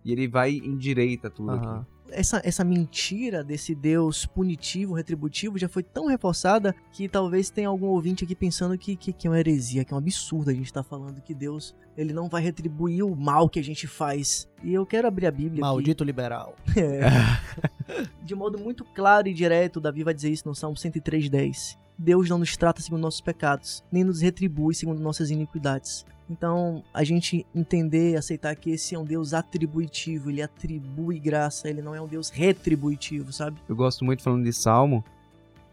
E 0.05 0.13
ele 0.13 0.29
vai 0.29 0.53
e 0.53 0.59
endireita 0.59 1.31
tudo 1.31 1.51
Aham. 1.51 1.81
aqui. 1.81 1.87
Essa, 2.13 2.41
essa 2.45 2.65
mentira 2.65 3.45
desse 3.45 3.73
Deus 3.73 4.27
punitivo, 4.27 4.95
retributivo, 4.95 5.57
já 5.57 5.69
foi 5.69 5.85
tão 5.85 6.07
reforçada 6.07 6.75
que 6.91 7.09
talvez 7.09 7.51
tenha 7.51 7.69
algum 7.69 7.87
ouvinte 7.87 8.25
aqui 8.25 8.35
pensando 8.35 8.77
que, 8.77 8.97
que, 8.97 9.13
que 9.13 9.29
é 9.29 9.31
uma 9.31 9.39
heresia, 9.39 9.85
que 9.85 9.93
é 9.93 9.95
um 9.95 9.99
absurdo 9.99 10.51
a 10.51 10.53
gente 10.53 10.67
estar 10.67 10.83
falando 10.83 11.21
que 11.21 11.33
Deus 11.33 11.75
ele 11.97 12.13
não 12.13 12.29
vai 12.29 12.43
retribuir 12.43 13.05
o 13.05 13.15
mal 13.15 13.49
que 13.49 13.61
a 13.61 13.63
gente 13.63 13.87
faz. 13.87 14.49
E 14.63 14.75
eu 14.75 14.85
quero 14.85 15.07
abrir 15.07 15.27
a 15.27 15.31
Bíblia 15.31 15.53
aqui. 15.53 15.61
Maldito 15.61 16.03
liberal. 16.03 16.57
De 18.25 18.35
modo 18.35 18.59
muito 18.59 18.85
claro 18.85 19.29
e 19.29 19.35
direto, 19.35 19.81
Davi 19.81 20.03
vai 20.03 20.15
dizer 20.15 20.31
isso 20.31 20.49
no 20.49 20.55
Salmo 20.55 20.77
103:10. 20.77 21.79
Deus 21.99 22.29
não 22.31 22.39
nos 22.39 22.57
trata 22.57 22.81
segundo 22.81 23.03
nossos 23.03 23.21
pecados, 23.21 23.85
nem 23.93 24.03
nos 24.03 24.23
retribui 24.23 24.75
segundo 24.75 25.01
nossas 25.01 25.31
iniquidades. 25.31 26.07
Então, 26.31 26.85
a 26.95 27.03
gente 27.03 27.45
entender, 27.53 28.17
aceitar 28.17 28.55
que 28.55 28.71
esse 28.71 28.95
é 28.95 28.99
um 28.99 29.05
Deus 29.05 29.35
atributivo, 29.35 30.31
ele 30.31 30.41
atribui 30.41 31.19
graça, 31.19 31.69
ele 31.69 31.83
não 31.83 31.93
é 31.93 32.01
um 32.01 32.07
Deus 32.07 32.31
retributivo, 32.31 33.33
sabe? 33.33 33.59
Eu 33.69 33.75
gosto 33.75 34.05
muito 34.05 34.23
falando 34.23 34.45
de 34.45 34.53
Salmo. 34.53 35.05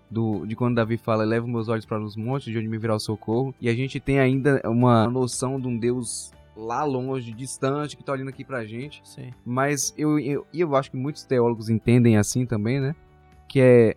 Do, 0.10 0.46
de 0.46 0.56
quando 0.56 0.76
Davi 0.76 0.98
fala, 0.98 1.26
leva 1.26 1.46
meus 1.46 1.68
olhos 1.68 1.86
para 1.86 2.02
os 2.02 2.16
montes, 2.16 2.52
de 2.52 2.58
onde 2.58 2.68
me 2.68 2.78
virá 2.78 2.96
o 2.96 3.00
socorro. 3.00 3.54
E 3.62 3.70
a 3.70 3.76
gente 3.76 4.00
tem 4.00 4.20
ainda 4.20 4.62
uma 4.66 5.08
noção 5.10 5.60
de 5.60 5.68
um 5.68 5.78
Deus 5.78 6.32
lá 6.56 6.84
longe, 6.84 7.32
distante, 7.34 7.96
que 7.96 8.04
tá 8.04 8.14
olhando 8.14 8.30
aqui 8.30 8.44
pra 8.44 8.66
gente. 8.66 9.02
Sim. 9.04 9.32
Mas 9.46 9.94
eu, 9.98 10.18
eu, 10.18 10.48
e 10.52 10.62
eu 10.62 10.76
acho 10.76 10.90
que 10.90 10.98
muitos 10.98 11.24
teólogos 11.24 11.70
entendem 11.70 12.18
assim 12.18 12.46
também, 12.46 12.80
né? 12.80 12.96
Que 13.48 13.60
é. 13.62 13.96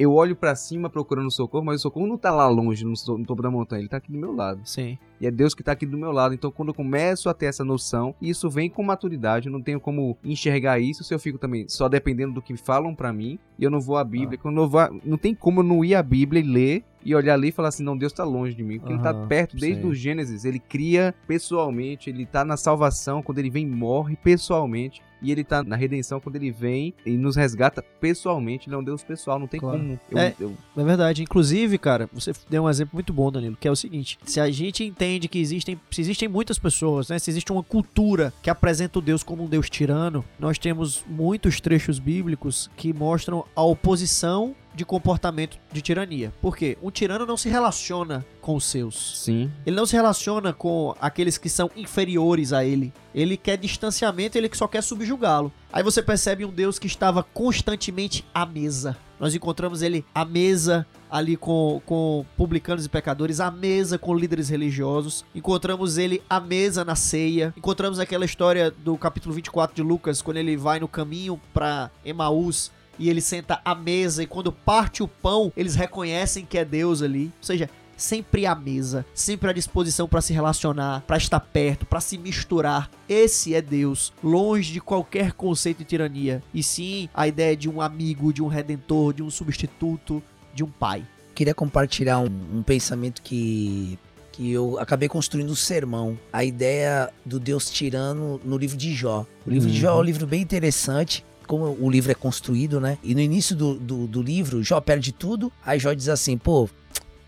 Eu 0.00 0.14
olho 0.14 0.34
pra 0.34 0.54
cima 0.54 0.88
procurando 0.88 1.30
socorro, 1.30 1.62
mas 1.62 1.80
o 1.80 1.82
socorro 1.82 2.06
não 2.06 2.16
tá 2.16 2.30
lá 2.30 2.48
longe, 2.48 2.86
no, 2.86 2.94
no 3.18 3.26
topo 3.26 3.42
da 3.42 3.50
montanha, 3.50 3.82
ele 3.82 3.88
tá 3.88 3.98
aqui 3.98 4.10
do 4.10 4.16
meu 4.16 4.34
lado. 4.34 4.62
Sim. 4.64 4.96
E 5.20 5.26
é 5.26 5.30
Deus 5.30 5.54
que 5.54 5.62
tá 5.62 5.72
aqui 5.72 5.84
do 5.84 5.98
meu 5.98 6.10
lado. 6.10 6.32
Então, 6.32 6.50
quando 6.50 6.70
eu 6.70 6.74
começo 6.74 7.28
a 7.28 7.34
ter 7.34 7.44
essa 7.44 7.62
noção, 7.62 8.14
e 8.18 8.30
isso 8.30 8.48
vem 8.48 8.70
com 8.70 8.82
maturidade, 8.82 9.48
eu 9.48 9.52
não 9.52 9.60
tenho 9.60 9.78
como 9.78 10.16
enxergar 10.24 10.80
isso 10.80 11.04
se 11.04 11.12
eu 11.12 11.18
fico 11.18 11.36
também 11.36 11.68
só 11.68 11.86
dependendo 11.86 12.32
do 12.32 12.40
que 12.40 12.56
falam 12.56 12.94
pra 12.94 13.12
mim, 13.12 13.38
e 13.58 13.64
eu 13.64 13.70
não 13.70 13.78
vou 13.78 13.98
à 13.98 14.02
Bíblia. 14.02 14.38
Quando 14.38 14.62
eu 14.62 14.68
vou, 14.70 14.80
não 15.04 15.18
tem 15.18 15.34
como 15.34 15.60
eu 15.60 15.64
não 15.64 15.84
ir 15.84 15.94
à 15.94 16.02
Bíblia 16.02 16.40
e 16.40 16.46
ler 16.46 16.84
e 17.04 17.14
olhar 17.14 17.34
ali 17.34 17.48
e 17.48 17.52
falar 17.52 17.68
assim: 17.68 17.82
não, 17.82 17.96
Deus 17.96 18.12
tá 18.12 18.24
longe 18.24 18.54
de 18.54 18.62
mim. 18.62 18.78
Porque 18.78 18.92
ele 18.92 19.02
tá 19.02 19.10
Aham, 19.10 19.26
perto 19.28 19.56
desde 19.56 19.82
sim. 19.82 19.88
o 19.88 19.94
Gênesis. 19.94 20.44
Ele 20.44 20.58
cria 20.58 21.14
pessoalmente, 21.26 22.10
ele 22.10 22.26
tá 22.26 22.44
na 22.44 22.56
salvação 22.56 23.22
quando 23.22 23.38
ele 23.38 23.50
vem 23.50 23.66
morre 23.66 24.16
pessoalmente. 24.16 25.02
E 25.22 25.30
ele 25.30 25.44
tá 25.44 25.62
na 25.62 25.76
redenção 25.76 26.18
quando 26.18 26.36
ele 26.36 26.50
vem 26.50 26.94
e 27.04 27.10
nos 27.10 27.36
resgata 27.36 27.82
pessoalmente. 28.00 28.66
Ele 28.66 28.74
é 28.74 28.78
um 28.78 28.82
Deus 28.82 29.02
pessoal, 29.04 29.38
não 29.38 29.46
tem 29.46 29.60
Claro. 29.60 29.78
como. 29.78 30.00
Eu, 30.10 30.18
É. 30.18 30.34
eu- 30.40 30.54
É 30.74 30.82
verdade. 30.82 31.22
Inclusive, 31.22 31.76
cara, 31.76 32.08
você 32.10 32.32
deu 32.48 32.62
um 32.64 32.70
exemplo 32.70 32.92
muito 32.94 33.12
bom, 33.12 33.30
Danilo, 33.30 33.54
que 33.60 33.68
é 33.68 33.70
o 33.70 33.76
seguinte: 33.76 34.18
se 34.24 34.40
a 34.40 34.50
gente 34.50 34.82
entende 34.82 35.28
que 35.28 35.38
existem, 35.38 35.78
se 35.90 36.00
existem 36.00 36.26
muitas 36.26 36.58
pessoas, 36.58 37.10
né? 37.10 37.18
Se 37.18 37.28
existe 37.30 37.52
uma 37.52 37.62
cultura 37.62 38.32
que 38.42 38.48
apresenta 38.48 38.98
o 38.98 39.02
Deus 39.02 39.22
como 39.22 39.44
um 39.44 39.46
Deus 39.46 39.68
tirano, 39.68 40.24
nós 40.38 40.56
temos 40.58 41.04
muitos 41.06 41.60
trechos 41.60 41.98
bíblicos 41.98 42.70
que 42.74 42.90
mostram 42.94 43.44
a 43.54 43.62
oposição 43.62 44.54
de 44.74 44.84
comportamento 44.84 45.58
de 45.72 45.82
tirania. 45.82 46.32
Por 46.40 46.56
quê? 46.56 46.78
Um 46.82 46.90
tirano 46.90 47.26
não 47.26 47.36
se 47.36 47.48
relaciona 47.48 48.24
com 48.40 48.54
os 48.54 48.64
seus. 48.64 49.20
Sim. 49.20 49.50
Ele 49.66 49.76
não 49.76 49.86
se 49.86 49.96
relaciona 49.96 50.52
com 50.52 50.94
aqueles 51.00 51.38
que 51.38 51.48
são 51.48 51.70
inferiores 51.76 52.52
a 52.52 52.64
ele. 52.64 52.92
Ele 53.14 53.36
quer 53.36 53.56
distanciamento, 53.56 54.38
ele 54.38 54.50
só 54.52 54.68
quer 54.68 54.82
subjugá-lo. 54.82 55.52
Aí 55.72 55.82
você 55.82 56.02
percebe 56.02 56.44
um 56.44 56.52
Deus 56.52 56.78
que 56.78 56.86
estava 56.86 57.22
constantemente 57.22 58.24
à 58.32 58.46
mesa. 58.46 58.96
Nós 59.18 59.34
encontramos 59.34 59.82
ele 59.82 60.04
à 60.14 60.24
mesa 60.24 60.86
ali 61.10 61.36
com, 61.36 61.82
com 61.84 62.24
publicanos 62.38 62.86
e 62.86 62.88
pecadores, 62.88 63.38
à 63.38 63.50
mesa 63.50 63.98
com 63.98 64.14
líderes 64.14 64.48
religiosos. 64.48 65.26
Encontramos 65.34 65.98
ele 65.98 66.22
à 66.30 66.40
mesa 66.40 66.86
na 66.86 66.94
ceia. 66.94 67.52
Encontramos 67.54 67.98
aquela 67.98 68.24
história 68.24 68.70
do 68.70 68.96
capítulo 68.96 69.34
24 69.34 69.76
de 69.76 69.82
Lucas, 69.82 70.22
quando 70.22 70.38
ele 70.38 70.56
vai 70.56 70.80
no 70.80 70.88
caminho 70.88 71.38
para 71.52 71.90
Emaús 72.02 72.72
e 73.00 73.08
ele 73.08 73.22
senta 73.22 73.60
à 73.64 73.74
mesa 73.74 74.22
e 74.22 74.26
quando 74.26 74.52
parte 74.52 75.02
o 75.02 75.08
pão, 75.08 75.50
eles 75.56 75.74
reconhecem 75.74 76.44
que 76.44 76.58
é 76.58 76.64
Deus 76.64 77.00
ali. 77.00 77.24
Ou 77.24 77.44
seja, 77.44 77.68
sempre 77.96 78.44
à 78.46 78.54
mesa, 78.54 79.04
sempre 79.14 79.48
à 79.48 79.52
disposição 79.52 80.06
para 80.06 80.20
se 80.20 80.32
relacionar, 80.32 81.02
para 81.06 81.16
estar 81.16 81.40
perto, 81.40 81.86
para 81.86 82.00
se 82.00 82.18
misturar. 82.18 82.90
Esse 83.08 83.54
é 83.54 83.62
Deus, 83.62 84.12
longe 84.22 84.72
de 84.72 84.80
qualquer 84.80 85.32
conceito 85.32 85.78
de 85.78 85.84
tirania, 85.84 86.42
e 86.52 86.62
sim 86.62 87.08
a 87.14 87.26
ideia 87.26 87.56
de 87.56 87.68
um 87.68 87.80
amigo, 87.80 88.32
de 88.32 88.42
um 88.42 88.46
redentor, 88.46 89.14
de 89.14 89.22
um 89.22 89.30
substituto, 89.30 90.22
de 90.54 90.62
um 90.62 90.70
pai. 90.70 91.02
Queria 91.34 91.54
compartilhar 91.54 92.18
um, 92.18 92.58
um 92.58 92.62
pensamento 92.62 93.22
que 93.22 93.98
que 94.32 94.52
eu 94.52 94.78
acabei 94.78 95.08
construindo 95.08 95.50
um 95.50 95.56
sermão. 95.56 96.18
A 96.32 96.44
ideia 96.44 97.10
do 97.26 97.38
Deus 97.38 97.68
tirano 97.68 98.40
no 98.44 98.56
livro 98.56 98.76
de 98.76 98.94
Jó. 98.94 99.26
O 99.46 99.50
livro 99.50 99.68
de 99.68 99.78
Jó 99.78 99.90
é 99.90 100.00
um 100.00 100.02
livro 100.02 100.26
bem 100.26 100.40
interessante. 100.40 101.24
Como 101.50 101.76
o 101.80 101.90
livro 101.90 102.12
é 102.12 102.14
construído, 102.14 102.80
né? 102.80 102.96
E 103.02 103.12
no 103.12 103.20
início 103.20 103.56
do, 103.56 103.74
do, 103.74 104.06
do 104.06 104.22
livro, 104.22 104.62
Jó 104.62 104.80
perde 104.80 105.10
tudo. 105.10 105.52
Aí 105.66 105.80
Jó 105.80 105.92
diz 105.92 106.08
assim: 106.08 106.38
pô, 106.38 106.70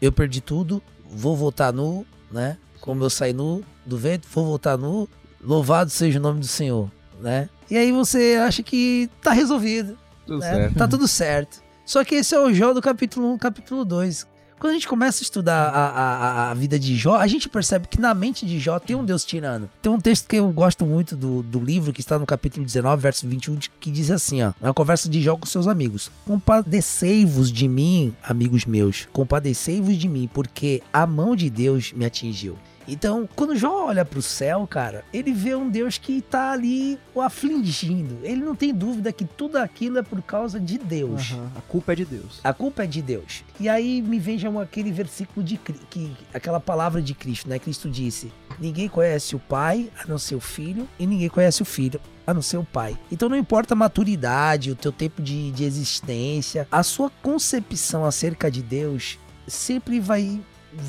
eu 0.00 0.12
perdi 0.12 0.40
tudo, 0.40 0.80
vou 1.10 1.36
voltar 1.36 1.72
nu, 1.72 2.06
né? 2.30 2.56
Como 2.80 3.02
eu 3.02 3.10
saí 3.10 3.32
nu 3.32 3.64
do 3.84 3.98
vento, 3.98 4.28
vou 4.32 4.46
voltar 4.46 4.78
nu. 4.78 5.08
Louvado 5.42 5.90
seja 5.90 6.20
o 6.20 6.22
nome 6.22 6.38
do 6.38 6.46
Senhor, 6.46 6.88
né? 7.20 7.48
E 7.68 7.76
aí 7.76 7.90
você 7.90 8.38
acha 8.40 8.62
que 8.62 9.10
tá 9.20 9.32
resolvido 9.32 9.98
Tudo 10.24 10.38
né? 10.38 10.70
Tá 10.78 10.86
tudo 10.86 11.08
certo. 11.08 11.60
Só 11.84 12.04
que 12.04 12.14
esse 12.14 12.32
é 12.32 12.38
o 12.38 12.54
Jó 12.54 12.72
do 12.72 12.80
capítulo 12.80 13.32
1, 13.32 13.38
capítulo 13.38 13.84
2. 13.84 14.24
Quando 14.62 14.70
a 14.70 14.74
gente 14.74 14.86
começa 14.86 15.20
a 15.20 15.24
estudar 15.24 15.68
a, 15.70 15.88
a, 15.88 16.50
a- 16.50 16.54
vida 16.54 16.78
de 16.78 16.94
Jó, 16.96 17.16
a 17.16 17.26
gente 17.26 17.48
percebe 17.48 17.88
que 17.88 18.00
na 18.00 18.14
mente 18.14 18.46
de 18.46 18.60
Jó 18.60 18.78
tem 18.78 18.94
um 18.94 19.04
Deus 19.04 19.24
tirano. 19.24 19.68
Tem 19.82 19.90
um 19.90 19.98
texto 19.98 20.28
que 20.28 20.36
eu 20.36 20.48
gosto 20.52 20.86
muito 20.86 21.16
do, 21.16 21.42
do 21.42 21.58
livro, 21.58 21.92
que 21.92 21.98
está 22.00 22.16
no 22.16 22.24
capítulo 22.24 22.64
19, 22.64 23.02
verso 23.02 23.26
21, 23.26 23.56
de- 23.56 23.68
que 23.80 23.90
diz 23.90 24.08
assim, 24.08 24.40
ó. 24.40 24.52
É 24.62 24.66
uma 24.68 24.72
conversa 24.72 25.08
de 25.08 25.20
Jó 25.20 25.36
com 25.36 25.46
seus 25.46 25.66
amigos. 25.66 26.12
Compadecei-vos 26.24 27.50
de 27.50 27.66
mim, 27.66 28.14
amigos 28.22 28.64
meus. 28.64 29.08
Compadecei-vos 29.12 29.96
de 29.96 30.08
mim, 30.08 30.30
porque 30.32 30.80
a 30.92 31.08
mão 31.08 31.34
de 31.34 31.50
Deus 31.50 31.92
me 31.92 32.04
atingiu. 32.04 32.56
Então, 32.86 33.28
quando 33.34 33.56
Jó 33.56 33.86
olha 33.86 34.04
pro 34.04 34.22
céu, 34.22 34.66
cara, 34.66 35.04
ele 35.12 35.32
vê 35.32 35.54
um 35.54 35.68
Deus 35.68 35.98
que 35.98 36.20
tá 36.20 36.52
ali 36.52 36.98
o 37.14 37.20
afligindo. 37.20 38.18
Ele 38.22 38.42
não 38.42 38.54
tem 38.54 38.74
dúvida 38.74 39.12
que 39.12 39.24
tudo 39.24 39.56
aquilo 39.56 39.98
é 39.98 40.02
por 40.02 40.20
causa 40.22 40.58
de 40.58 40.78
Deus. 40.78 41.32
Aham, 41.32 41.50
A 41.56 41.60
culpa 41.62 41.92
é 41.92 41.96
de 41.96 42.04
Deus. 42.04 42.40
A 42.42 42.52
culpa 42.52 42.84
é 42.84 42.86
de 42.86 43.02
Deus. 43.02 43.44
E 43.58 43.68
aí 43.68 44.02
me 44.02 44.18
vem 44.18 44.38
já 44.38 44.48
aquele 44.60 44.92
versículo 44.92 45.44
de 45.44 45.56
que 45.56 46.12
aquela 46.34 46.60
palavra 46.60 47.00
de 47.00 47.14
Cristo, 47.14 47.48
né? 47.48 47.58
Cristo 47.58 47.88
disse: 47.88 48.32
"Ninguém 48.58 48.88
conhece 48.88 49.34
o 49.34 49.38
Pai 49.38 49.90
a 49.98 50.06
não 50.06 50.18
ser 50.18 50.34
o 50.34 50.40
Filho, 50.40 50.88
e 50.98 51.06
ninguém 51.06 51.28
conhece 51.28 51.62
o 51.62 51.64
Filho 51.64 52.00
a 52.26 52.34
não 52.34 52.42
ser 52.42 52.58
o 52.58 52.64
Pai". 52.64 52.98
Então 53.10 53.28
não 53.28 53.36
importa 53.36 53.74
a 53.74 53.76
maturidade, 53.76 54.70
o 54.70 54.76
teu 54.76 54.92
tempo 54.92 55.22
de, 55.22 55.50
de 55.52 55.64
existência, 55.64 56.66
a 56.70 56.82
sua 56.82 57.10
concepção 57.22 58.04
acerca 58.04 58.50
de 58.50 58.62
Deus 58.62 59.18
sempre 59.46 59.98
vai 60.00 60.40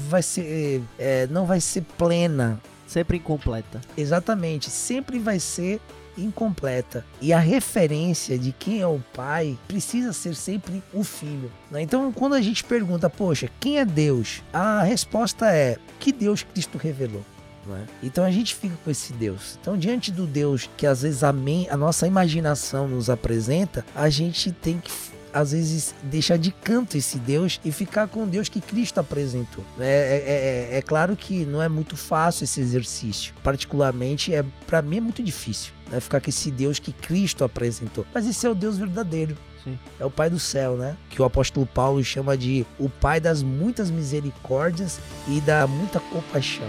vai 0.09 0.21
ser 0.21 0.81
é, 0.97 1.27
não 1.27 1.45
vai 1.45 1.59
ser 1.59 1.83
plena 1.97 2.59
Sempre 2.93 3.17
incompleta. 3.17 3.81
Exatamente, 3.97 4.69
sempre 4.69 5.17
vai 5.17 5.39
ser 5.39 5.81
incompleta. 6.15 7.03
E 7.19 7.33
a 7.33 7.39
referência 7.39 8.37
de 8.37 8.51
quem 8.51 8.81
é 8.81 8.85
o 8.87 9.01
pai 9.15 9.57
precisa 9.67 10.13
ser 10.13 10.35
sempre 10.35 10.83
o 10.93 11.03
filho. 11.03 11.51
né? 11.71 11.81
Então, 11.81 12.11
quando 12.11 12.33
a 12.33 12.41
gente 12.41 12.63
pergunta, 12.63 13.09
poxa, 13.09 13.49
quem 13.59 13.79
é 13.79 13.85
Deus? 13.85 14.43
A 14.53 14.83
resposta 14.83 15.51
é 15.51 15.77
que 15.99 16.11
Deus 16.11 16.43
Cristo 16.43 16.77
revelou. 16.77 17.25
não 17.65 17.77
é? 17.77 17.81
Então 18.03 18.23
a 18.23 18.29
gente 18.29 18.53
fica 18.53 18.75
com 18.83 18.91
esse 18.91 19.11
Deus. 19.13 19.57
Então, 19.59 19.75
diante 19.75 20.11
do 20.11 20.27
Deus 20.27 20.69
que 20.77 20.85
às 20.85 21.01
vezes 21.01 21.23
a, 21.23 21.33
a 21.71 21.77
nossa 21.77 22.05
imaginação 22.05 22.87
nos 22.87 23.09
apresenta, 23.09 23.83
a 23.95 24.07
gente 24.07 24.51
tem 24.51 24.77
que 24.77 24.91
às 25.33 25.51
vezes 25.51 25.93
deixar 26.03 26.37
de 26.37 26.51
canto 26.51 26.97
esse 26.97 27.17
Deus 27.17 27.59
e 27.65 27.71
ficar 27.71 28.07
com 28.07 28.23
o 28.23 28.27
Deus 28.27 28.47
que 28.49 28.61
Cristo 28.61 28.99
apresentou. 28.99 29.63
É, 29.79 29.83
é, 29.85 30.75
é- 30.75 30.77
é 30.77 30.81
claro 30.81 31.15
que 31.15 31.45
não 31.45 31.61
é 31.61 31.67
muito 31.67 31.97
fácil 31.97 32.43
esse 32.43 32.61
exercício. 32.61 33.33
Particularmente, 33.43 34.33
é 34.33 34.45
para 34.67 34.81
mim 34.81 34.97
é 34.97 35.01
muito 35.01 35.23
difícil 35.23 35.73
né, 35.91 35.99
ficar 35.99 36.21
com 36.21 36.29
esse 36.29 36.51
Deus 36.51 36.79
que 36.79 36.93
Cristo 36.93 37.43
apresentou. 37.43 38.05
Mas 38.13 38.27
esse 38.27 38.45
é 38.45 38.49
o 38.49 38.55
Deus 38.55 38.77
verdadeiro. 38.77 39.35
Sim. 39.63 39.79
É 39.99 40.05
o 40.05 40.11
Pai 40.11 40.29
do 40.29 40.39
céu, 40.39 40.75
né? 40.75 40.97
Que 41.09 41.21
o 41.21 41.25
apóstolo 41.25 41.65
Paulo 41.65 42.03
chama 42.03 42.37
de 42.37 42.65
o 42.77 42.89
Pai 42.89 43.19
das 43.21 43.41
muitas 43.41 43.89
misericórdias 43.89 44.99
e 45.27 45.39
da 45.41 45.65
muita 45.65 45.99
compaixão. 46.01 46.67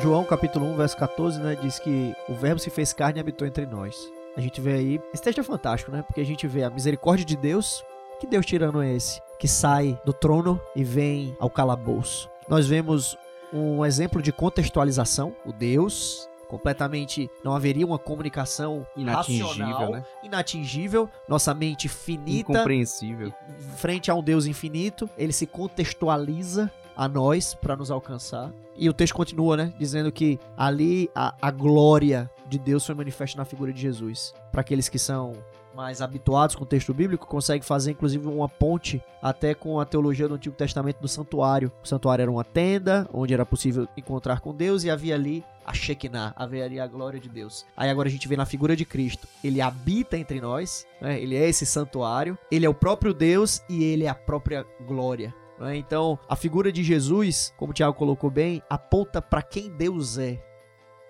João 0.00 0.24
capítulo 0.24 0.66
1, 0.66 0.76
verso 0.76 0.96
14, 0.96 1.40
né, 1.40 1.56
diz 1.60 1.78
que 1.78 2.14
o 2.28 2.34
verbo 2.34 2.60
se 2.60 2.70
fez 2.70 2.92
carne 2.92 3.18
e 3.18 3.20
habitou 3.20 3.46
entre 3.46 3.66
nós. 3.66 4.10
A 4.36 4.40
gente 4.40 4.60
vê 4.60 4.74
aí, 4.74 5.00
esse 5.12 5.22
texto 5.22 5.40
é 5.40 5.42
fantástico, 5.42 5.90
né? 5.90 6.02
Porque 6.02 6.20
a 6.20 6.24
gente 6.24 6.46
vê 6.46 6.62
a 6.62 6.70
misericórdia 6.70 7.24
de 7.26 7.36
Deus. 7.36 7.84
Que 8.20 8.26
Deus 8.26 8.46
tirano 8.46 8.80
é 8.80 8.94
esse? 8.94 9.20
Que 9.40 9.48
sai 9.48 9.98
do 10.04 10.12
trono 10.12 10.60
e 10.76 10.84
vem 10.84 11.36
ao 11.40 11.50
calabouço. 11.50 12.30
Nós 12.48 12.66
vemos 12.68 13.16
um 13.52 13.84
exemplo 13.84 14.22
de 14.22 14.32
contextualização, 14.32 15.34
o 15.44 15.52
Deus 15.52 16.28
completamente 16.46 17.28
não 17.44 17.54
haveria 17.54 17.84
uma 17.84 17.98
comunicação 17.98 18.86
Inatingível, 18.96 19.46
racional, 19.48 19.92
né? 19.92 20.04
inatingível, 20.24 21.10
nossa 21.28 21.52
mente 21.52 21.88
finita, 21.88 22.52
Incompreensível. 22.52 23.34
frente 23.76 24.10
a 24.10 24.14
um 24.14 24.22
Deus 24.22 24.46
infinito, 24.46 25.10
ele 25.18 25.32
se 25.32 25.46
contextualiza 25.46 26.70
a 26.96 27.06
nós 27.06 27.54
para 27.54 27.76
nos 27.76 27.90
alcançar. 27.90 28.50
E 28.78 28.88
o 28.88 28.92
texto 28.92 29.14
continua, 29.14 29.56
né, 29.56 29.74
dizendo 29.78 30.12
que 30.12 30.38
ali 30.56 31.10
a, 31.14 31.34
a 31.42 31.50
glória 31.50 32.30
de 32.48 32.58
Deus 32.58 32.86
foi 32.86 32.94
manifesta 32.94 33.36
na 33.36 33.44
figura 33.44 33.72
de 33.72 33.80
Jesus. 33.80 34.32
Para 34.52 34.60
aqueles 34.60 34.88
que 34.88 34.98
são 34.98 35.32
mais 35.74 36.00
habituados 36.00 36.56
com 36.56 36.64
o 36.64 36.66
texto 36.66 36.92
bíblico, 36.94 37.26
consegue 37.26 37.64
fazer 37.64 37.92
inclusive 37.92 38.26
uma 38.26 38.48
ponte 38.48 39.02
até 39.22 39.54
com 39.54 39.78
a 39.78 39.84
teologia 39.84 40.26
do 40.26 40.34
Antigo 40.34 40.56
Testamento 40.56 41.00
do 41.00 41.06
santuário. 41.06 41.70
O 41.84 41.86
santuário 41.86 42.22
era 42.22 42.30
uma 42.30 42.44
tenda 42.44 43.08
onde 43.12 43.34
era 43.34 43.46
possível 43.46 43.86
encontrar 43.96 44.40
com 44.40 44.54
Deus 44.54 44.82
e 44.82 44.90
havia 44.90 45.14
ali 45.14 45.44
a 45.64 45.72
Shekinah, 45.72 46.32
havia 46.34 46.64
ali 46.64 46.80
a 46.80 46.86
glória 46.86 47.20
de 47.20 47.28
Deus. 47.28 47.66
Aí 47.76 47.90
agora 47.90 48.08
a 48.08 48.10
gente 48.10 48.26
vê 48.26 48.36
na 48.36 48.46
figura 48.46 48.74
de 48.74 48.84
Cristo, 48.84 49.28
ele 49.44 49.60
habita 49.60 50.16
entre 50.16 50.40
nós, 50.40 50.86
né? 51.00 51.20
ele 51.20 51.36
é 51.36 51.48
esse 51.48 51.66
santuário, 51.66 52.38
ele 52.50 52.64
é 52.64 52.68
o 52.68 52.74
próprio 52.74 53.12
Deus 53.12 53.62
e 53.68 53.84
ele 53.84 54.04
é 54.04 54.08
a 54.08 54.14
própria 54.14 54.66
glória. 54.86 55.34
Né? 55.58 55.76
Então, 55.76 56.18
a 56.28 56.36
figura 56.36 56.70
de 56.70 56.82
Jesus, 56.82 57.52
como 57.56 57.70
o 57.70 57.74
Tiago 57.74 57.94
colocou 57.94 58.30
bem, 58.30 58.62
aponta 58.68 59.20
para 59.20 59.42
quem 59.42 59.70
Deus 59.70 60.18
é. 60.18 60.42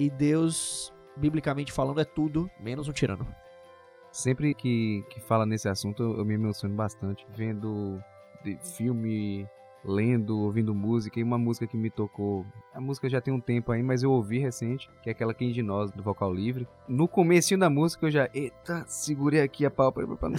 E 0.01 0.09
Deus, 0.09 0.93
biblicamente 1.17 1.73
falando, 1.73 2.01
é 2.01 2.05
tudo 2.05 2.51
menos 2.61 2.89
um 2.89 2.93
tirano. 2.93 3.27
Sempre 4.11 4.55
que, 4.55 5.05
que 5.11 5.21
fala 5.21 5.45
nesse 5.45 5.69
assunto, 5.69 6.03
eu, 6.03 6.25
me 6.25 6.35
emociono 6.35 6.75
bastante. 6.75 7.27
Vendo 7.37 8.03
filme 8.77 9.47
lendo, 9.85 10.39
ouvindo 10.41 10.75
música, 10.75 11.19
e 11.19 11.23
uma 11.23 11.39
música 11.39 11.67
que 11.67 11.77
me 11.77 11.91
tocou. 11.91 12.45
A 12.75 12.81
música 12.81 13.09
já 13.09 13.21
tem 13.21 13.33
um 13.33 13.41
tempo 13.41 13.73
aí, 13.73 13.83
mas 13.83 14.03
eu 14.03 14.11
ouvi 14.11 14.39
recente, 14.39 14.91
que 15.03 15.09
é 15.09 15.13
aquela 15.13 15.33
Quem 15.33 15.53
de 15.53 15.63
Nós, 15.63 15.91
do 15.91 16.03
Vocal 16.03 16.33
Livre. 16.33 16.67
No 16.89 17.09
comecinho 17.09 17.61
da 17.61 17.71
música 17.71 18.07
eu 18.07 18.11
já, 18.11 18.29
eita, 18.35 18.85
segurei 18.87 19.41
aqui 19.41 19.65
a 19.65 19.71
pálpebra 19.71 20.17
pra 20.17 20.29
não... 20.29 20.39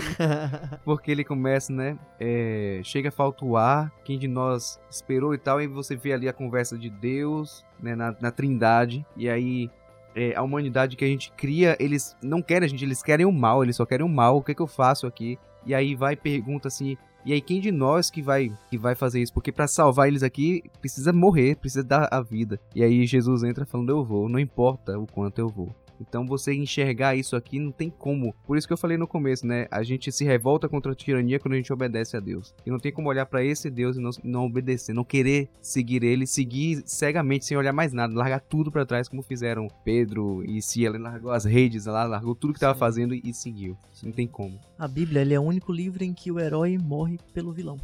Porque 0.83 1.11
ele 1.11 1.23
começa, 1.23 1.71
né, 1.73 1.97
é, 2.19 2.81
chega 2.83 3.11
falta 3.11 3.45
o 3.45 3.57
ar, 3.57 3.91
quem 4.03 4.17
de 4.17 4.27
nós 4.27 4.79
esperou 4.89 5.33
e 5.33 5.37
tal, 5.37 5.61
e 5.61 5.67
você 5.67 5.95
vê 5.95 6.13
ali 6.13 6.27
a 6.27 6.33
conversa 6.33 6.77
de 6.77 6.89
Deus, 6.89 7.65
né, 7.81 7.95
na, 7.95 8.15
na 8.19 8.31
trindade, 8.31 9.05
e 9.15 9.29
aí 9.29 9.69
é, 10.15 10.35
a 10.35 10.41
humanidade 10.41 10.95
que 10.95 11.05
a 11.05 11.07
gente 11.07 11.31
cria, 11.31 11.77
eles 11.79 12.15
não 12.21 12.41
querem 12.41 12.65
a 12.65 12.69
gente, 12.69 12.83
eles 12.83 13.01
querem 13.01 13.25
o 13.25 13.31
mal, 13.31 13.63
eles 13.63 13.75
só 13.75 13.85
querem 13.85 14.05
o 14.05 14.09
mal, 14.09 14.37
o 14.37 14.43
que, 14.43 14.51
é 14.51 14.55
que 14.55 14.61
eu 14.61 14.67
faço 14.67 15.07
aqui? 15.07 15.37
E 15.65 15.73
aí 15.73 15.95
vai 15.95 16.13
e 16.13 16.17
pergunta 16.17 16.67
assim, 16.67 16.97
e 17.25 17.33
aí 17.33 17.41
quem 17.41 17.59
de 17.59 17.71
nós 17.71 18.09
que 18.09 18.21
vai 18.21 18.51
que 18.69 18.77
vai 18.77 18.95
fazer 18.95 19.21
isso? 19.21 19.33
Porque 19.33 19.51
para 19.51 19.67
salvar 19.67 20.07
eles 20.07 20.23
aqui 20.23 20.63
precisa 20.79 21.11
morrer, 21.11 21.55
precisa 21.55 21.83
dar 21.83 22.07
a 22.11 22.21
vida. 22.21 22.59
E 22.73 22.83
aí 22.83 23.05
Jesus 23.05 23.43
entra 23.43 23.65
falando 23.65 23.89
eu 23.89 24.03
vou, 24.03 24.29
não 24.29 24.39
importa 24.39 24.97
o 24.97 25.05
quanto 25.05 25.39
eu 25.39 25.49
vou. 25.49 25.75
Então 25.99 26.25
você 26.25 26.53
enxergar 26.53 27.15
isso 27.15 27.35
aqui 27.35 27.59
não 27.59 27.71
tem 27.71 27.89
como. 27.89 28.33
Por 28.45 28.57
isso 28.57 28.67
que 28.67 28.73
eu 28.73 28.77
falei 28.77 28.97
no 28.97 29.07
começo, 29.07 29.45
né? 29.45 29.67
A 29.71 29.83
gente 29.83 30.11
se 30.11 30.23
revolta 30.23 30.69
contra 30.69 30.91
a 30.91 30.95
tirania 30.95 31.39
quando 31.39 31.53
a 31.53 31.57
gente 31.57 31.71
obedece 31.73 32.15
a 32.15 32.19
Deus. 32.19 32.53
E 32.65 32.69
não 32.69 32.79
tem 32.79 32.91
como 32.91 33.09
olhar 33.09 33.25
para 33.25 33.43
esse 33.43 33.69
Deus 33.69 33.97
e 33.97 33.99
não, 33.99 34.11
não 34.23 34.45
obedecer, 34.45 34.93
não 34.93 35.03
querer 35.03 35.49
seguir 35.61 36.03
ele, 36.03 36.25
seguir 36.25 36.83
cegamente 36.85 37.45
sem 37.45 37.57
olhar 37.57 37.73
mais 37.73 37.93
nada, 37.93 38.13
largar 38.13 38.39
tudo 38.39 38.71
para 38.71 38.85
trás 38.85 39.07
como 39.07 39.21
fizeram 39.21 39.67
Pedro 39.83 40.43
e 40.45 40.61
se 40.61 40.83
ele 40.83 40.97
largou 40.97 41.31
as 41.31 41.45
redes 41.45 41.85
lá, 41.85 42.03
largou 42.03 42.35
tudo 42.35 42.53
que 42.53 42.59
tava 42.59 42.73
Sim. 42.73 42.79
fazendo 42.79 43.13
e 43.13 43.33
seguiu. 43.33 43.77
Não 44.03 44.11
tem 44.11 44.27
como. 44.27 44.59
A 44.77 44.87
Bíblia 44.87 45.21
ele 45.21 45.33
é 45.33 45.39
o 45.39 45.43
único 45.43 45.71
livro 45.71 46.03
em 46.03 46.13
que 46.13 46.31
o 46.31 46.39
herói 46.39 46.77
morre 46.77 47.19
pelo 47.33 47.51
vilão. 47.51 47.77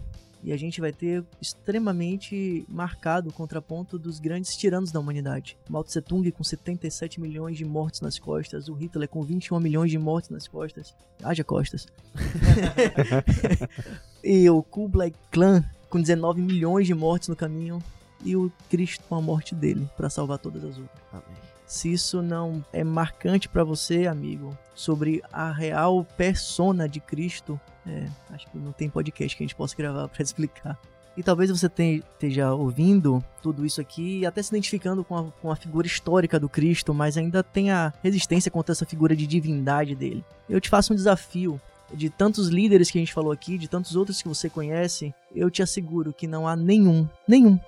E 0.46 0.54
a 0.54 0.58
gente 0.58 0.80
vai 0.80 0.94
ter 0.94 1.26
extremamente 1.42 2.64
marcado 2.70 3.30
o 3.30 3.34
contraponto 3.34 3.98
dos 3.98 4.20
grandes 4.20 4.56
tiranos 4.56 4.92
da 4.92 5.00
humanidade. 5.00 5.58
Mao 5.68 5.84
Tse 5.84 6.00
Tung 6.00 6.32
com 6.32 6.44
77 6.44 7.20
milhões 7.20 7.58
de 7.58 7.66
mortes 7.66 8.00
nas 8.00 8.20
costas, 8.20 8.70
o 8.70 8.76
Hitler 8.76 9.10
com 9.10 9.24
21 9.24 9.60
milhões 9.60 9.90
de 9.90 9.98
mortes 9.98 10.30
nas 10.30 10.48
costas. 10.48 10.94
Haja 11.24 11.44
costas. 11.44 11.88
e 14.24 14.48
o 14.48 14.62
Kublai 14.62 15.12
Khan 15.32 15.66
com 15.90 16.00
19 16.00 16.40
milhões 16.40 16.86
de 16.86 16.94
mortes 16.94 17.28
no 17.28 17.36
caminho. 17.36 17.82
E 18.24 18.36
o 18.36 18.52
Cristo 18.70 19.04
com 19.10 19.16
a 19.16 19.22
morte 19.22 19.56
dele 19.56 19.90
para 19.98 20.12
salvar 20.12 20.38
todas 20.38 20.64
as 20.64 20.78
outras. 20.78 21.24
Se 21.66 21.92
isso 21.92 22.22
não 22.22 22.64
é 22.72 22.84
marcante 22.84 23.50
pra 23.50 23.64
você, 23.64 24.06
amigo, 24.06 24.56
sobre 24.76 25.24
a 25.34 25.52
real 25.52 26.06
persona 26.16 26.88
de 26.88 27.00
Cristo, 27.00 27.60
é, 27.88 28.08
acho 28.32 28.50
que 28.50 28.58
não 28.58 28.72
tem 28.72 28.90
podcast 28.90 29.36
que 29.36 29.44
a 29.44 29.46
gente 29.46 29.56
possa 29.56 29.76
gravar 29.76 30.08
pra 30.10 30.24
explicar. 30.24 30.80
E 31.18 31.24
talvez 31.24 31.50
você 31.50 31.70
te- 31.70 32.04
esteja 32.14 32.54
ouvindo 32.54 33.24
tudo 33.42 33.66
isso 33.66 33.80
aqui 33.80 34.20
e 34.20 34.26
até 34.26 34.44
se 34.44 34.50
identificando 34.50 35.04
com 35.04 35.18
a, 35.18 35.24
com 35.42 35.50
a 35.50 35.56
figura 35.56 35.88
histórica 35.88 36.38
do 36.38 36.50
Cristo, 36.50 36.94
mas 36.94 37.16
ainda 37.16 37.42
tenha 37.42 37.94
resistência 38.04 38.52
contra 38.52 38.74
essa 38.74 38.86
figura 38.86 39.16
de 39.16 39.26
divindade 39.26 39.96
dele. 39.96 40.26
Eu 40.50 40.60
te 40.60 40.70
faço 40.70 40.92
um 40.92 40.96
desafio. 40.96 41.60
De 41.94 42.10
tantos 42.10 42.48
líderes 42.48 42.90
que 42.90 42.98
a 42.98 43.02
gente 43.02 43.14
falou 43.14 43.32
aqui, 43.32 43.60
de 43.60 43.68
tantos 43.68 43.96
outros 43.96 44.20
que 44.20 44.28
você 44.28 44.50
conhece, 44.50 45.14
eu 45.34 45.52
te 45.52 45.62
asseguro 45.62 46.12
que 46.12 46.26
não 46.26 46.48
há 46.48 46.56
nenhum, 46.56 47.08
nenhum 47.28 47.60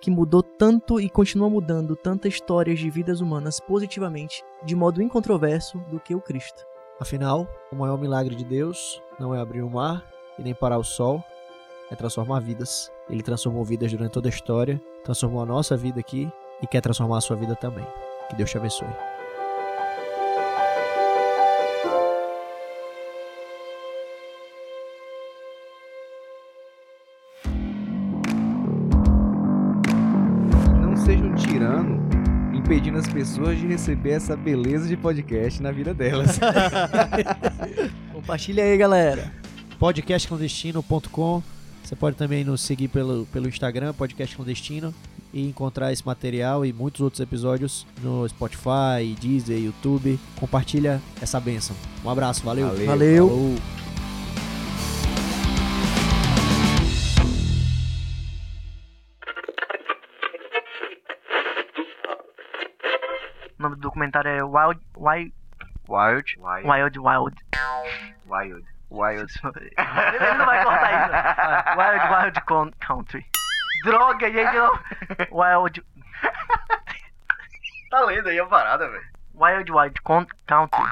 que 0.00 0.10
mudou 0.10 0.42
tanto 0.42 0.98
e 0.98 1.08
continua 1.10 1.50
mudando 1.50 1.94
tantas 1.94 2.32
histórias 2.32 2.78
de 2.78 2.88
vidas 2.88 3.20
humanas 3.20 3.60
positivamente, 3.60 4.42
de 4.64 4.74
modo 4.74 5.02
incontroverso, 5.02 5.78
do 5.90 6.00
que 6.00 6.14
o 6.14 6.20
Cristo. 6.20 6.64
Afinal, 7.00 7.46
o 7.70 7.76
maior 7.76 7.96
milagre 7.96 8.34
de 8.34 8.44
Deus 8.44 9.00
não 9.18 9.34
é 9.34 9.40
abrir 9.40 9.62
o 9.62 9.70
mar 9.70 10.04
e 10.38 10.42
nem 10.42 10.54
parar 10.54 10.78
o 10.78 10.84
sol, 10.84 11.22
é 11.90 11.96
transformar 11.96 12.40
vidas. 12.40 12.90
Ele 13.08 13.22
transformou 13.22 13.64
vidas 13.64 13.90
durante 13.92 14.12
toda 14.12 14.28
a 14.28 14.30
história, 14.30 14.80
transformou 15.04 15.42
a 15.42 15.46
nossa 15.46 15.76
vida 15.76 16.00
aqui 16.00 16.30
e 16.62 16.66
quer 16.66 16.80
transformar 16.80 17.18
a 17.18 17.22
sua 17.22 17.36
vida 17.36 17.54
também. 17.54 17.86
Que 18.28 18.36
Deus 18.36 18.50
te 18.50 18.58
abençoe. 18.58 19.17
As 32.98 33.08
pessoas 33.08 33.58
de 33.58 33.66
receber 33.66 34.10
essa 34.10 34.36
beleza 34.36 34.88
de 34.88 34.96
podcast 34.96 35.62
na 35.62 35.70
vida 35.70 35.94
delas. 35.94 36.38
Compartilha 38.12 38.64
aí, 38.64 38.76
galera. 38.76 39.32
podcastclandestino.com. 39.78 41.42
Você 41.82 41.94
pode 41.94 42.16
também 42.16 42.44
nos 42.44 42.60
seguir 42.60 42.88
pelo, 42.88 43.26
pelo 43.32 43.48
Instagram, 43.48 43.94
Podcast 43.94 44.34
Clandestino, 44.34 44.92
e 45.32 45.46
encontrar 45.46 45.92
esse 45.92 46.04
material 46.04 46.66
e 46.66 46.72
muitos 46.72 47.00
outros 47.00 47.20
episódios 47.20 47.86
no 48.02 48.28
Spotify, 48.28 49.16
Deezer, 49.20 49.58
YouTube. 49.58 50.18
Compartilha 50.38 51.00
essa 51.22 51.38
benção. 51.38 51.76
Um 52.04 52.10
abraço, 52.10 52.44
valeu. 52.44 52.66
Valeu. 52.66 52.86
Valeu. 52.86 53.87
Documentário 63.78 64.30
é 64.30 64.42
Wild 64.42 64.80
Wild 64.96 65.32
Wild. 65.88 66.36
Wild 66.38 66.98
Wild. 66.98 67.36
Wild. 68.26 68.66
Wild. 68.90 69.32
Ele 70.14 70.34
não 70.38 70.46
vai 70.46 70.62
cortar 70.64 70.92
isso. 70.92 71.78
Wild 71.78 72.14
Wild 72.24 72.40
Con- 72.42 72.72
Country. 72.86 73.26
Droga, 73.84 74.30
gente, 74.30 74.52
não. 74.54 74.72
Wild 75.30 75.84
Tá 77.90 78.00
lendo 78.00 78.28
aí 78.28 78.38
a 78.38 78.46
parada, 78.46 78.88
velho. 78.88 79.04
Wild 79.34 79.72
Wild 79.72 80.02
Con- 80.02 80.26
Country. 80.46 80.82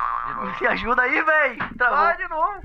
Me 0.60 0.66
ajuda 0.68 1.02
aí. 1.02 1.22
Travou. 1.76 1.98
Vai 1.98 2.16
de 2.16 2.28
novo. 2.28 2.62